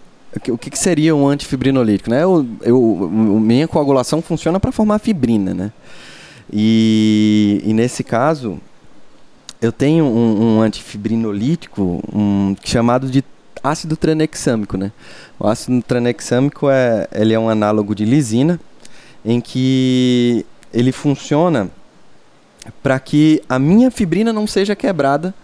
o 0.48 0.58
que, 0.58 0.70
que, 0.70 0.78
seria 0.78 1.14
um 1.14 1.28
antifibrinolítico? 1.28 2.10
Né? 2.10 2.24
Eu, 2.24 2.46
eu, 2.62 3.08
minha 3.10 3.68
coagulação 3.68 4.20
funciona 4.20 4.58
para 4.58 4.72
formar 4.72 4.98
fibrina, 4.98 5.54
né? 5.54 5.72
E, 6.52 7.62
e, 7.64 7.72
nesse 7.72 8.02
caso, 8.02 8.58
eu 9.60 9.70
tenho 9.70 10.04
um, 10.04 10.56
um 10.56 10.60
antifibrinolítico 10.60 12.02
um, 12.12 12.56
chamado 12.64 13.08
de 13.08 13.24
ácido 13.62 13.96
tranexâmico, 13.96 14.76
né? 14.76 14.92
O 15.38 15.46
ácido 15.46 15.82
tranexâmico 15.82 16.68
é, 16.68 17.08
ele 17.12 17.32
é 17.34 17.38
um 17.38 17.48
análogo 17.48 17.94
de 17.94 18.04
lisina, 18.04 18.58
em 19.24 19.40
que 19.40 20.44
ele 20.72 20.92
funciona 20.92 21.70
para 22.82 22.98
que 22.98 23.42
a 23.48 23.58
minha 23.58 23.90
fibrina 23.90 24.32
não 24.32 24.46
seja 24.46 24.74
quebrada 24.74 25.34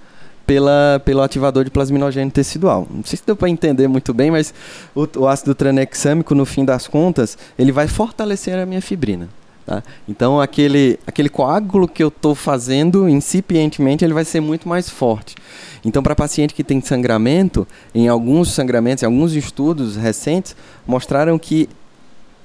pela, 0.46 1.00
pelo 1.04 1.20
ativador 1.20 1.62
de 1.62 1.70
plasminogênio 1.70 2.32
tecidual. 2.32 2.86
Não 2.90 3.04
sei 3.04 3.18
se 3.18 3.26
deu 3.26 3.36
para 3.36 3.50
entender 3.50 3.86
muito 3.86 4.14
bem, 4.14 4.30
mas 4.30 4.54
o, 4.94 5.06
o, 5.18 5.28
ácido 5.28 5.54
tranexâmico, 5.54 6.34
no 6.34 6.46
fim 6.46 6.64
das 6.64 6.88
contas, 6.88 7.36
ele 7.58 7.70
vai 7.70 7.86
fortalecer 7.86 8.58
a 8.58 8.64
minha 8.64 8.80
fibrina. 8.80 9.28
Tá? 9.68 9.82
Então, 10.08 10.40
aquele, 10.40 10.98
aquele 11.06 11.28
coágulo 11.28 11.86
que 11.86 12.02
eu 12.02 12.08
estou 12.08 12.34
fazendo, 12.34 13.06
incipientemente, 13.06 14.02
ele 14.02 14.14
vai 14.14 14.24
ser 14.24 14.40
muito 14.40 14.66
mais 14.66 14.88
forte. 14.88 15.34
Então, 15.84 16.02
para 16.02 16.16
paciente 16.16 16.54
que 16.54 16.64
tem 16.64 16.80
sangramento, 16.80 17.68
em 17.94 18.08
alguns 18.08 18.50
sangramentos, 18.50 19.02
em 19.02 19.06
alguns 19.06 19.34
estudos 19.34 19.94
recentes, 19.94 20.56
mostraram 20.86 21.38
que 21.38 21.68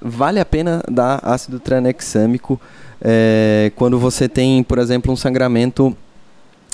vale 0.02 0.38
a 0.38 0.44
pena 0.44 0.84
dar 0.92 1.22
ácido 1.24 1.62
tranexâmico 1.62 2.60
é, 3.02 3.72
quando 3.78 3.98
você 3.98 4.28
tem, 4.28 4.62
por 4.62 4.78
exemplo, 4.78 5.10
um 5.10 5.16
sangramento, 5.16 5.96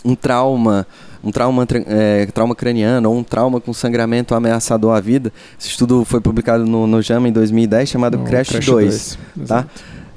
um 0.03 0.15
trauma, 0.15 0.87
um 1.23 1.31
trauma, 1.31 1.67
é, 1.85 2.25
trauma 2.33 2.55
craniano 2.55 3.07
ou 3.11 3.17
um 3.17 3.23
trauma 3.23 3.61
com 3.61 3.71
sangramento 3.71 4.33
ameaçador 4.33 4.95
à 4.95 4.99
vida. 4.99 5.31
Esse 5.59 5.69
estudo 5.69 6.03
foi 6.03 6.19
publicado 6.19 6.65
no, 6.65 6.87
no 6.87 7.03
JAMA 7.03 7.27
em 7.27 7.31
2010, 7.31 7.87
chamado 7.87 8.17
no 8.17 8.23
Crash, 8.23 8.49
Crash 8.49 8.65
2. 8.65 9.17
2 9.35 9.47
tá? 9.47 9.67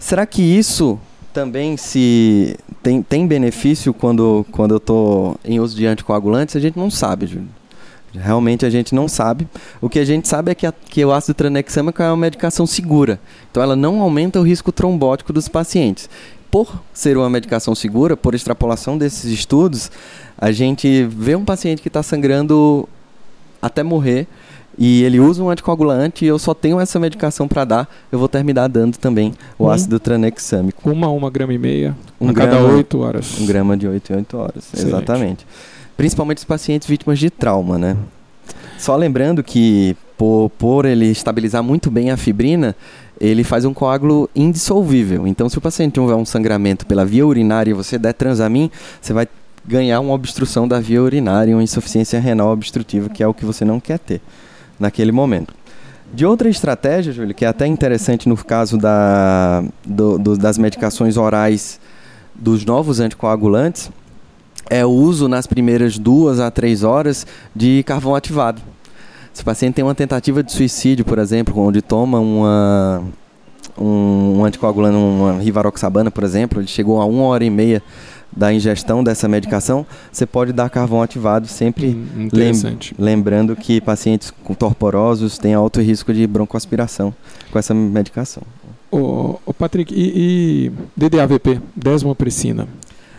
Será 0.03 0.27
que 0.27 0.43
isso 0.43 0.99
também 1.33 1.77
se 1.77 2.59
tem, 2.83 3.01
tem 3.01 3.25
benefício 3.25 3.95
quando, 3.95 4.45
quando 4.51 4.73
eu 4.73 4.79
estou 4.79 5.37
em 5.45 5.61
uso 5.61 5.77
de 5.77 5.87
anticoagulantes? 5.87 6.57
A 6.57 6.61
gente 6.61 6.77
não 6.77 6.91
sabe, 6.91 7.29
Júlio. 7.29 7.49
Realmente 8.13 8.67
a 8.67 8.69
gente 8.69 8.97
não 8.97 9.07
sabe. 9.07 9.47
O 9.81 9.89
que 9.89 10.01
a 10.01 10.05
gente 10.05 10.27
sabe 10.27 10.51
é 10.51 10.55
que, 10.57 10.67
a, 10.67 10.73
que 10.73 11.05
o 11.05 11.13
ácido 11.13 11.35
tranexâmico 11.35 12.03
é 12.03 12.09
uma 12.09 12.17
medicação 12.17 12.67
segura. 12.67 13.21
Então 13.49 13.63
ela 13.63 13.77
não 13.77 14.03
aumenta 14.03 14.41
o 14.41 14.43
risco 14.43 14.73
trombótico 14.73 15.33
dos 15.33 15.47
pacientes. 15.47 16.11
Por 16.51 16.83
ser 16.93 17.17
uma 17.17 17.31
medicação 17.31 17.73
segura, 17.73 18.17
por 18.17 18.35
extrapolação 18.35 18.99
desses 18.99 19.31
estudos, 19.31 19.89
a 20.37 20.51
gente 20.51 21.05
vê 21.05 21.37
um 21.37 21.45
paciente 21.45 21.81
que 21.81 21.89
está 21.89 22.03
sangrando 22.03 22.89
até 23.63 23.85
morrer 23.85 24.27
e 24.79 25.03
ele 25.03 25.21
usa 25.21 25.43
um 25.43 25.51
anticoagulante 25.51 26.25
e 26.25 26.29
eu 26.29 26.39
só 26.39 26.55
tenho 26.55 26.81
essa 26.81 26.99
medicação 26.99 27.47
para 27.47 27.65
dar, 27.65 27.89
eu 28.11 28.19
vou 28.19 28.29
terminar 28.29 28.69
dando 28.69 28.97
também 28.97 29.35
o 29.59 29.67
um, 29.67 29.71
ácido 29.71 30.01
tranexâmico. 30.01 30.91
Uma, 30.91 31.09
uma 31.09 31.31
grama 31.31 31.53
e 31.53 31.59
meia 31.59 31.97
um 32.21 32.29
a 32.29 32.33
grama, 32.33 32.53
cada 32.53 32.65
oito 32.65 33.01
horas. 33.01 33.41
Um 33.41 33.47
grama 33.47 33.77
de 33.77 33.87
oito 33.87 34.13
em 34.13 34.17
oito 34.17 34.37
horas, 34.37 34.65
Excelente. 34.73 34.89
exatamente 34.89 35.47
principalmente 35.97 36.39
os 36.39 36.45
pacientes 36.45 36.89
vítimas 36.89 37.19
de 37.19 37.31
trauma, 37.31 37.79
né? 37.79 37.97
Só 38.79 38.97
lembrando 38.97 39.43
que 39.43 39.97
por, 40.17 40.51
por 40.59 40.85
ele 40.85 41.07
estabilizar 41.07 41.63
muito 41.63 41.91
bem 41.91 42.11
a 42.11 42.17
fibrina, 42.17 42.75
ele 43.21 43.45
faz 43.45 43.65
um 43.65 43.73
coágulo 43.73 44.29
indissolvível. 44.35 45.27
Então, 45.27 45.49
se 45.49 45.57
o 45.57 45.61
paciente 45.61 45.95
tiver 45.95 46.15
um 46.15 46.25
sangramento 46.25 46.87
pela 46.87 47.05
via 47.05 47.25
urinária 47.25 47.71
e 47.71 47.75
você 47.75 47.99
der 47.99 48.15
transamin, 48.15 48.71
você 49.01 49.13
vai 49.13 49.29
ganhar 49.65 50.01
uma 50.01 50.13
obstrução 50.13 50.67
da 50.67 50.81
via 50.81 51.01
urinária, 51.01 51.55
uma 51.55 51.63
insuficiência 51.63 52.19
renal 52.19 52.51
obstrutiva, 52.51 53.09
que 53.09 53.23
é 53.23 53.29
o 53.29 53.33
que 53.33 53.45
você 53.45 53.65
não 53.65 53.79
quer 53.79 53.99
ter 54.01 54.21
naquele 54.83 55.13
momento. 55.13 55.55
De 56.13 56.27
outra 56.27 56.51
estratégia, 56.51 57.11
Júlio, 57.11 57.35
que 57.35 57.45
é 57.45 57.49
até 57.49 57.67
interessante 57.67 58.29
no 58.29 58.37
caso 58.37 58.77
da, 58.77 59.65
do, 59.83 60.19
do, 60.19 60.37
das 60.37 60.59
medicações 60.59 61.17
orais 61.17 61.81
dos 62.35 62.67
novos 62.67 63.01
anticoagulantes, 63.01 63.91
é 64.69 64.85
o 64.85 64.91
uso 64.91 65.27
nas 65.29 65.47
primeiras 65.47 65.97
duas 65.99 66.39
a 66.39 66.51
três 66.51 66.83
horas 66.83 67.27
de 67.57 67.83
carvão 67.85 68.15
ativado. 68.15 68.61
Se 69.33 69.41
o 69.41 69.45
paciente 69.45 69.75
tem 69.77 69.85
uma 69.85 69.95
tentativa 69.95 70.43
de 70.43 70.53
suicídio, 70.53 71.05
por 71.05 71.19
exemplo, 71.19 71.59
onde 71.59 71.81
toma 71.81 72.21
uma, 72.21 73.03
um, 73.79 74.39
um 74.39 74.45
anticoagulante, 74.45 74.95
uma 74.95 75.39
rivaroxabana, 75.41 76.11
por 76.11 76.25
exemplo, 76.25 76.61
ele 76.61 76.69
chegou 76.69 77.01
a 77.01 77.07
uma 77.07 77.25
hora 77.25 77.43
e 77.43 77.49
meia 77.49 77.83
da 78.35 78.53
ingestão 78.53 79.05
dessa 79.05 79.29
medicação, 79.29 79.87
você 80.11 80.25
pode 80.25 80.53
dar 80.53 80.71
carvão 80.71 81.03
ativado 81.03 81.47
sempre 81.47 81.89
hum, 81.89 82.29
lembrando 82.99 83.55
que 83.55 83.81
pacientes 83.81 84.33
com 84.43 84.55
torporosos 84.55 85.39
têm 85.39 85.55
alto 85.55 85.81
risco 85.81 86.13
de 86.15 86.27
broncoaspiração 86.27 87.15
com 87.51 87.59
essa 87.59 87.75
medicação. 87.75 88.43
O, 88.91 89.39
o 89.47 89.55
Patrick, 89.55 89.95
e, 89.95 90.67
e 90.67 90.73
DDAVP, 90.97 91.61
desmopressina? 91.77 92.67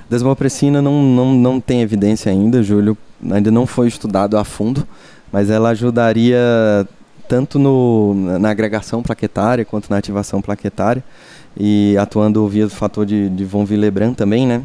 Desmopressina 0.10 0.82
não, 0.82 1.02
não, 1.02 1.34
não 1.34 1.60
tem 1.60 1.82
evidência 1.82 2.32
ainda, 2.32 2.62
Júlio, 2.62 2.98
ainda 3.32 3.50
não 3.50 3.66
foi 3.66 3.88
estudado 3.88 4.38
a 4.38 4.44
fundo, 4.44 4.88
mas 5.32 5.50
ela 5.50 5.70
ajudaria 5.70 6.40
tanto 7.28 7.58
no, 7.58 8.14
na 8.40 8.50
agregação 8.50 9.02
plaquetária 9.02 9.66
quanto 9.66 9.90
na 9.90 9.98
ativação 9.98 10.42
plaquetária 10.42 11.04
e 11.58 11.96
atuando 11.98 12.48
via 12.48 12.70
fator 12.70 13.06
de, 13.06 13.30
de 13.30 13.46
von 13.46 13.66
Willebrand 13.68 14.14
também, 14.14 14.46
né? 14.46 14.62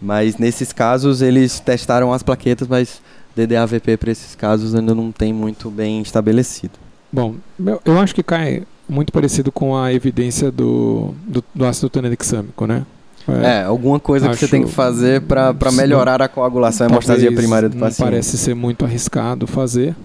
Mas 0.00 0.36
nesses 0.36 0.72
casos 0.72 1.22
eles 1.22 1.60
testaram 1.60 2.12
as 2.12 2.22
plaquetas, 2.22 2.68
mas 2.68 3.00
DDAVP 3.34 3.96
para 3.96 4.10
esses 4.10 4.34
casos 4.34 4.74
ainda 4.74 4.94
não 4.94 5.12
tem 5.12 5.32
muito 5.32 5.70
bem 5.70 6.00
estabelecido. 6.00 6.74
Bom, 7.12 7.36
eu 7.84 7.98
acho 7.98 8.14
que 8.14 8.22
cai 8.22 8.64
muito 8.88 9.12
parecido 9.12 9.50
com 9.50 9.76
a 9.76 9.92
evidência 9.92 10.50
do, 10.50 11.14
do, 11.26 11.44
do 11.54 11.64
ácido 11.64 11.88
tranexâmico, 11.88 12.66
né? 12.66 12.84
É, 13.28 13.60
é 13.60 13.64
alguma 13.64 13.98
coisa 13.98 14.28
que 14.28 14.36
você 14.36 14.46
tem 14.46 14.62
que 14.62 14.70
fazer 14.70 15.20
para 15.22 15.72
melhorar 15.72 16.22
a 16.22 16.28
coagulação 16.28 16.86
e 16.86 16.90
hemostasia 16.90 17.32
primária 17.32 17.68
do 17.68 17.76
paciente. 17.76 18.06
Parece 18.06 18.38
ser 18.38 18.54
muito 18.54 18.84
arriscado 18.84 19.46
fazer 19.46 19.96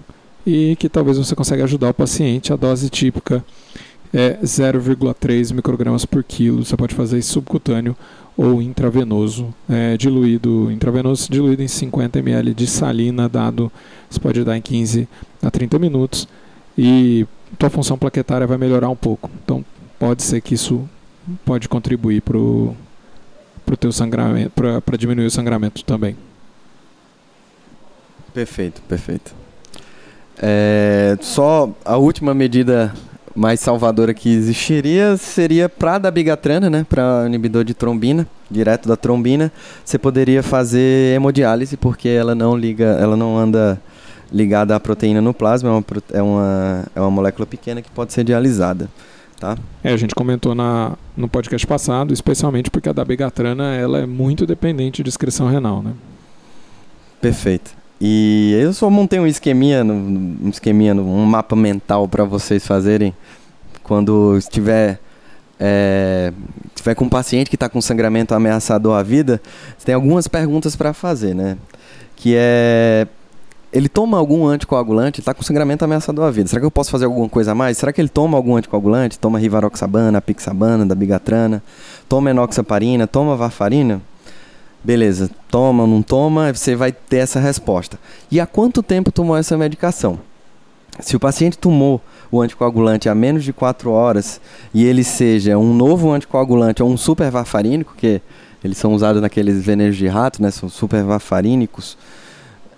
e 0.44 0.74
que 0.76 0.88
talvez 0.88 1.18
você 1.18 1.34
consiga 1.34 1.64
ajudar 1.64 1.90
o 1.90 1.94
paciente. 1.94 2.52
A 2.52 2.56
dose 2.56 2.90
típica 2.90 3.44
é 4.12 4.38
0,3 4.42 5.54
microgramas 5.54 6.04
por 6.04 6.24
quilo. 6.24 6.64
Você 6.64 6.76
pode 6.76 6.94
fazer 6.94 7.18
isso 7.18 7.34
subcutâneo 7.34 7.96
ou 8.36 8.62
intravenoso, 8.62 9.54
é, 9.68 9.96
diluído 9.96 10.70
intravenoso 10.70 11.30
diluído 11.30 11.62
em 11.62 11.68
50 11.68 12.18
ml 12.18 12.54
de 12.54 12.66
salina, 12.66 13.28
dado 13.28 13.70
você 14.08 14.18
pode 14.18 14.42
dar 14.44 14.56
em 14.56 14.62
15 14.62 15.08
a 15.42 15.50
30 15.50 15.78
minutos 15.78 16.26
e 16.76 17.26
tua 17.58 17.70
função 17.70 17.98
plaquetária 17.98 18.46
vai 18.46 18.58
melhorar 18.58 18.88
um 18.88 18.96
pouco. 18.96 19.30
Então 19.44 19.64
pode 19.98 20.22
ser 20.22 20.40
que 20.40 20.54
isso 20.54 20.88
pode 21.44 21.68
contribuir 21.68 22.22
para 22.22 22.36
o 22.38 22.76
teu 23.78 23.92
sangramento, 23.92 24.50
para 24.50 24.96
diminuir 24.96 25.26
o 25.26 25.30
sangramento 25.30 25.84
também. 25.84 26.16
Perfeito, 28.32 28.80
perfeito. 28.88 29.34
É, 30.38 31.16
só 31.20 31.70
a 31.84 31.96
última 31.96 32.34
medida 32.34 32.92
mais 33.34 33.60
salvadora 33.60 34.12
que 34.12 34.28
existiria 34.28 35.16
seria 35.16 35.68
para 35.68 35.98
da 35.98 36.10
bigatrana, 36.10 36.68
né, 36.68 36.86
para 36.88 37.24
inibidor 37.26 37.64
de 37.64 37.74
trombina, 37.74 38.26
direto 38.50 38.88
da 38.88 38.96
trombina, 38.96 39.50
você 39.84 39.98
poderia 39.98 40.42
fazer 40.42 41.14
hemodiálise 41.14 41.76
porque 41.76 42.08
ela 42.08 42.34
não 42.34 42.56
liga, 42.56 42.96
ela 43.00 43.16
não 43.16 43.38
anda 43.38 43.80
ligada 44.30 44.74
à 44.74 44.80
proteína 44.80 45.20
no 45.20 45.34
plasma, 45.34 45.68
é 45.68 45.72
uma, 45.72 45.84
é 46.12 46.22
uma, 46.22 46.84
é 46.96 47.00
uma 47.00 47.10
molécula 47.10 47.46
pequena 47.46 47.82
que 47.82 47.90
pode 47.90 48.12
ser 48.12 48.24
dialisada. 48.24 48.88
Tá? 49.38 49.58
É, 49.82 49.92
a 49.92 49.96
gente 49.96 50.14
comentou 50.14 50.54
na, 50.54 50.92
no 51.16 51.28
podcast 51.28 51.66
passado, 51.66 52.12
especialmente 52.12 52.70
porque 52.70 52.88
a 52.88 52.92
da 52.92 53.04
begatrana 53.04 53.74
ela 53.74 53.98
é 53.98 54.06
muito 54.06 54.46
dependente 54.46 55.02
de 55.02 55.08
excreção 55.08 55.48
renal, 55.48 55.82
né? 55.82 55.92
Perfeito. 57.20 57.81
E 58.04 58.58
eu 58.60 58.72
só 58.72 58.90
montei 58.90 59.20
um 59.20 59.28
esqueminha, 59.28 59.84
um 59.84 60.48
esqueminha, 60.48 60.92
um 60.92 61.24
mapa 61.24 61.54
mental 61.54 62.08
para 62.08 62.24
vocês 62.24 62.66
fazerem 62.66 63.14
quando 63.84 64.36
estiver 64.36 64.98
é, 65.60 66.32
tiver 66.74 66.96
com 66.96 67.04
um 67.04 67.08
paciente 67.08 67.48
que 67.48 67.54
está 67.54 67.68
com 67.68 67.80
sangramento 67.80 68.34
ameaçador 68.34 68.98
à 68.98 69.04
vida, 69.04 69.40
você 69.78 69.86
tem 69.86 69.94
algumas 69.94 70.26
perguntas 70.26 70.74
para 70.74 70.92
fazer, 70.92 71.32
né? 71.32 71.56
Que 72.16 72.34
é 72.36 73.06
ele 73.72 73.88
toma 73.88 74.18
algum 74.18 74.48
anticoagulante, 74.48 75.20
está 75.20 75.32
com 75.32 75.44
sangramento 75.44 75.84
ameaçador 75.84 76.24
à 76.24 76.30
vida. 76.32 76.48
Será 76.48 76.58
que 76.58 76.66
eu 76.66 76.72
posso 76.72 76.90
fazer 76.90 77.04
alguma 77.04 77.28
coisa 77.28 77.52
a 77.52 77.54
mais? 77.54 77.78
Será 77.78 77.92
que 77.92 78.00
ele 78.00 78.08
toma 78.08 78.36
algum 78.36 78.56
anticoagulante? 78.56 79.16
Toma 79.16 79.38
rivaroxabana, 79.38 80.20
pixabana, 80.20 80.84
da 80.84 80.96
bigatrana, 80.96 81.62
toma 82.08 82.30
enoxaparina, 82.30 83.06
toma 83.06 83.36
varfarina? 83.36 84.02
Beleza, 84.84 85.30
toma 85.48 85.86
não 85.86 86.02
toma, 86.02 86.52
você 86.52 86.74
vai 86.74 86.90
ter 86.92 87.18
essa 87.18 87.38
resposta. 87.38 87.98
E 88.30 88.40
há 88.40 88.46
quanto 88.46 88.82
tempo 88.82 89.12
tomou 89.12 89.36
essa 89.36 89.56
medicação? 89.56 90.18
Se 91.00 91.16
o 91.16 91.20
paciente 91.20 91.56
tomou 91.56 92.00
o 92.30 92.40
anticoagulante 92.40 93.08
há 93.08 93.14
menos 93.14 93.44
de 93.44 93.52
4 93.52 93.90
horas 93.90 94.40
e 94.74 94.84
ele 94.84 95.04
seja 95.04 95.56
um 95.56 95.72
novo 95.72 96.10
anticoagulante 96.10 96.82
ou 96.82 96.90
um 96.90 96.96
supervarfarínico, 96.96 97.94
que 97.96 98.20
eles 98.62 98.76
são 98.76 98.92
usados 98.92 99.22
naqueles 99.22 99.62
venenos 99.62 99.96
de 99.96 100.06
rato, 100.06 100.42
né, 100.42 100.50
são 100.50 100.68
supervarfarínicos, 100.68 101.96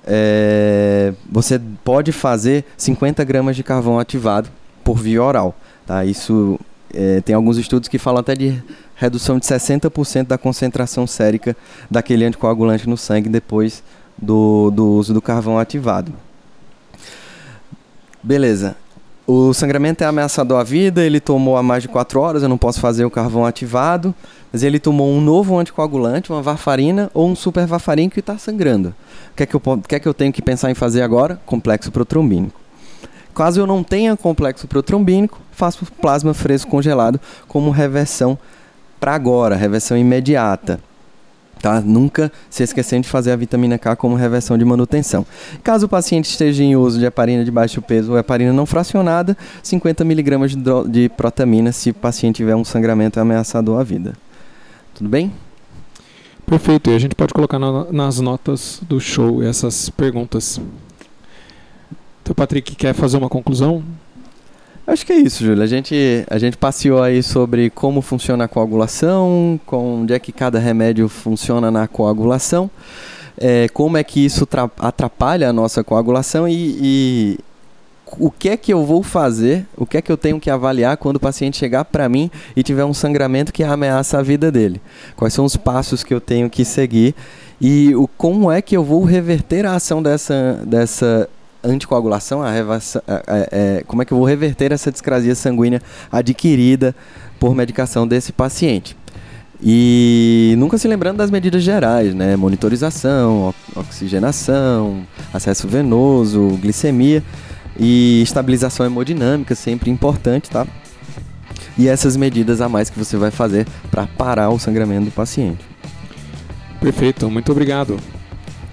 é, 0.06 1.14
você 1.30 1.60
pode 1.82 2.12
fazer 2.12 2.64
50 2.76 3.24
gramas 3.24 3.56
de 3.56 3.62
carvão 3.62 3.98
ativado 3.98 4.48
por 4.82 4.98
via 4.98 5.22
oral. 5.22 5.54
Tá? 5.86 6.04
Isso 6.04 6.58
é, 6.92 7.20
tem 7.20 7.34
alguns 7.34 7.56
estudos 7.56 7.88
que 7.88 7.98
falam 7.98 8.20
até 8.20 8.34
de 8.34 8.62
redução 8.94 9.38
de 9.38 9.46
60% 9.46 10.26
da 10.26 10.38
concentração 10.38 11.06
sérica 11.06 11.56
daquele 11.90 12.24
anticoagulante 12.24 12.88
no 12.88 12.96
sangue 12.96 13.28
depois 13.28 13.82
do, 14.16 14.70
do 14.70 14.86
uso 14.86 15.12
do 15.12 15.20
carvão 15.20 15.58
ativado. 15.58 16.12
Beleza. 18.22 18.76
O 19.26 19.54
sangramento 19.54 20.04
é 20.04 20.06
ameaçador 20.06 20.60
à 20.60 20.62
vida, 20.62 21.02
ele 21.02 21.18
tomou 21.18 21.56
há 21.56 21.62
mais 21.62 21.82
de 21.82 21.88
4 21.88 22.20
horas, 22.20 22.42
eu 22.42 22.48
não 22.48 22.58
posso 22.58 22.78
fazer 22.78 23.06
o 23.06 23.10
carvão 23.10 23.46
ativado, 23.46 24.14
mas 24.52 24.62
ele 24.62 24.78
tomou 24.78 25.10
um 25.10 25.18
novo 25.18 25.58
anticoagulante, 25.58 26.30
uma 26.30 26.42
varfarina 26.42 27.10
ou 27.14 27.26
um 27.26 27.34
super 27.34 27.66
varfarina 27.66 28.10
que 28.10 28.20
está 28.20 28.36
sangrando. 28.36 28.94
O 29.32 29.36
que, 29.36 29.44
é 29.44 29.46
que, 29.46 29.56
eu, 29.56 29.62
o 29.64 29.78
que 29.78 29.94
é 29.94 29.98
que 29.98 30.06
eu 30.06 30.12
tenho 30.12 30.30
que 30.30 30.42
pensar 30.42 30.70
em 30.70 30.74
fazer 30.74 31.00
agora? 31.00 31.40
Complexo 31.46 31.90
protrombínico. 31.90 32.60
Caso 33.34 33.60
eu 33.60 33.66
não 33.66 33.82
tenha 33.82 34.14
complexo 34.14 34.68
protrombínico, 34.68 35.40
faço 35.50 35.86
plasma 36.00 36.34
fresco 36.34 36.70
congelado 36.70 37.18
como 37.48 37.70
reversão 37.70 38.38
para 38.98 39.14
agora, 39.14 39.56
reversão 39.56 39.96
imediata. 39.96 40.80
Tá? 41.60 41.80
Nunca 41.80 42.30
se 42.50 42.62
esquecendo 42.62 43.02
de 43.02 43.08
fazer 43.08 43.32
a 43.32 43.36
vitamina 43.36 43.78
K 43.78 43.96
como 43.96 44.14
reversão 44.16 44.58
de 44.58 44.64
manutenção. 44.64 45.24
Caso 45.62 45.86
o 45.86 45.88
paciente 45.88 46.26
esteja 46.26 46.62
em 46.62 46.76
uso 46.76 46.98
de 46.98 47.06
heparina 47.06 47.42
de 47.42 47.50
baixo 47.50 47.80
peso 47.80 48.12
ou 48.12 48.18
heparina 48.18 48.52
não 48.52 48.66
fracionada, 48.66 49.34
50 49.62 50.02
mg 50.02 50.48
de, 50.48 50.88
de 50.90 51.08
protamina 51.08 51.72
se 51.72 51.90
o 51.90 51.94
paciente 51.94 52.36
tiver 52.36 52.54
um 52.54 52.64
sangramento 52.64 53.18
ameaçador 53.18 53.80
à 53.80 53.82
vida. 53.82 54.12
Tudo 54.94 55.08
bem? 55.08 55.32
Perfeito. 56.46 56.90
E 56.90 56.94
a 56.94 56.98
gente 56.98 57.14
pode 57.14 57.32
colocar 57.32 57.58
na, 57.58 57.90
nas 57.90 58.20
notas 58.20 58.80
do 58.82 59.00
show 59.00 59.42
essas 59.42 59.88
perguntas. 59.88 60.60
Então, 62.22 62.34
Patrick, 62.34 62.74
quer 62.74 62.94
fazer 62.94 63.16
uma 63.16 63.28
conclusão? 63.28 63.82
Acho 64.86 65.06
que 65.06 65.12
é 65.12 65.16
isso, 65.16 65.42
Júlio. 65.42 65.62
A 65.62 65.66
gente, 65.66 66.24
a 66.28 66.38
gente 66.38 66.58
passeou 66.58 67.02
aí 67.02 67.22
sobre 67.22 67.70
como 67.70 68.02
funciona 68.02 68.44
a 68.44 68.48
coagulação, 68.48 69.58
com 69.64 70.02
onde 70.02 70.12
é 70.12 70.18
que 70.18 70.30
cada 70.30 70.58
remédio 70.58 71.08
funciona 71.08 71.70
na 71.70 71.88
coagulação, 71.88 72.70
é, 73.38 73.66
como 73.68 73.96
é 73.96 74.04
que 74.04 74.24
isso 74.24 74.46
atrapalha 74.78 75.48
a 75.48 75.52
nossa 75.52 75.82
coagulação 75.82 76.46
e, 76.46 76.78
e 76.80 77.38
o 78.18 78.30
que 78.30 78.50
é 78.50 78.56
que 78.56 78.72
eu 78.72 78.84
vou 78.84 79.02
fazer, 79.02 79.66
o 79.76 79.86
que 79.86 79.96
é 79.96 80.02
que 80.02 80.12
eu 80.12 80.16
tenho 80.16 80.38
que 80.38 80.50
avaliar 80.50 80.98
quando 80.98 81.16
o 81.16 81.20
paciente 81.20 81.56
chegar 81.56 81.86
para 81.86 82.06
mim 82.08 82.30
e 82.54 82.62
tiver 82.62 82.84
um 82.84 82.94
sangramento 82.94 83.52
que 83.52 83.64
ameaça 83.64 84.18
a 84.18 84.22
vida 84.22 84.52
dele. 84.52 84.80
Quais 85.16 85.32
são 85.32 85.46
os 85.46 85.56
passos 85.56 86.04
que 86.04 86.12
eu 86.12 86.20
tenho 86.20 86.50
que 86.50 86.64
seguir 86.64 87.14
e 87.60 87.94
o, 87.94 88.06
como 88.06 88.52
é 88.52 88.60
que 88.60 88.76
eu 88.76 88.84
vou 88.84 89.02
reverter 89.02 89.64
a 89.64 89.74
ação 89.74 90.02
dessa, 90.02 90.62
dessa 90.66 91.28
anticoagulação, 91.64 92.42
a 92.42 92.50
revação, 92.50 93.02
é, 93.06 93.48
é, 93.50 93.84
como 93.86 94.02
é 94.02 94.04
que 94.04 94.12
eu 94.12 94.18
vou 94.18 94.26
reverter 94.26 94.72
essa 94.72 94.92
discrasia 94.92 95.34
sanguínea 95.34 95.80
adquirida 96.10 96.94
por 97.38 97.54
medicação 97.54 98.06
desse 98.06 98.32
paciente. 98.32 98.96
E 99.62 100.54
nunca 100.58 100.76
se 100.76 100.86
lembrando 100.86 101.18
das 101.18 101.30
medidas 101.30 101.62
gerais, 101.62 102.14
né? 102.14 102.36
Monitorização, 102.36 103.54
oxigenação, 103.74 105.06
acesso 105.32 105.66
venoso, 105.66 106.58
glicemia 106.60 107.22
e 107.78 108.20
estabilização 108.22 108.84
hemodinâmica, 108.84 109.54
sempre 109.54 109.90
importante, 109.90 110.50
tá? 110.50 110.66
E 111.78 111.88
essas 111.88 112.16
medidas 112.16 112.60
a 112.60 112.68
mais 112.68 112.90
que 112.90 112.98
você 112.98 113.16
vai 113.16 113.30
fazer 113.30 113.66
para 113.90 114.06
parar 114.06 114.50
o 114.50 114.58
sangramento 114.58 115.06
do 115.06 115.10
paciente. 115.10 115.64
Perfeito, 116.80 117.30
muito 117.30 117.50
obrigado. 117.50 117.98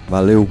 Valeu. 0.08 0.48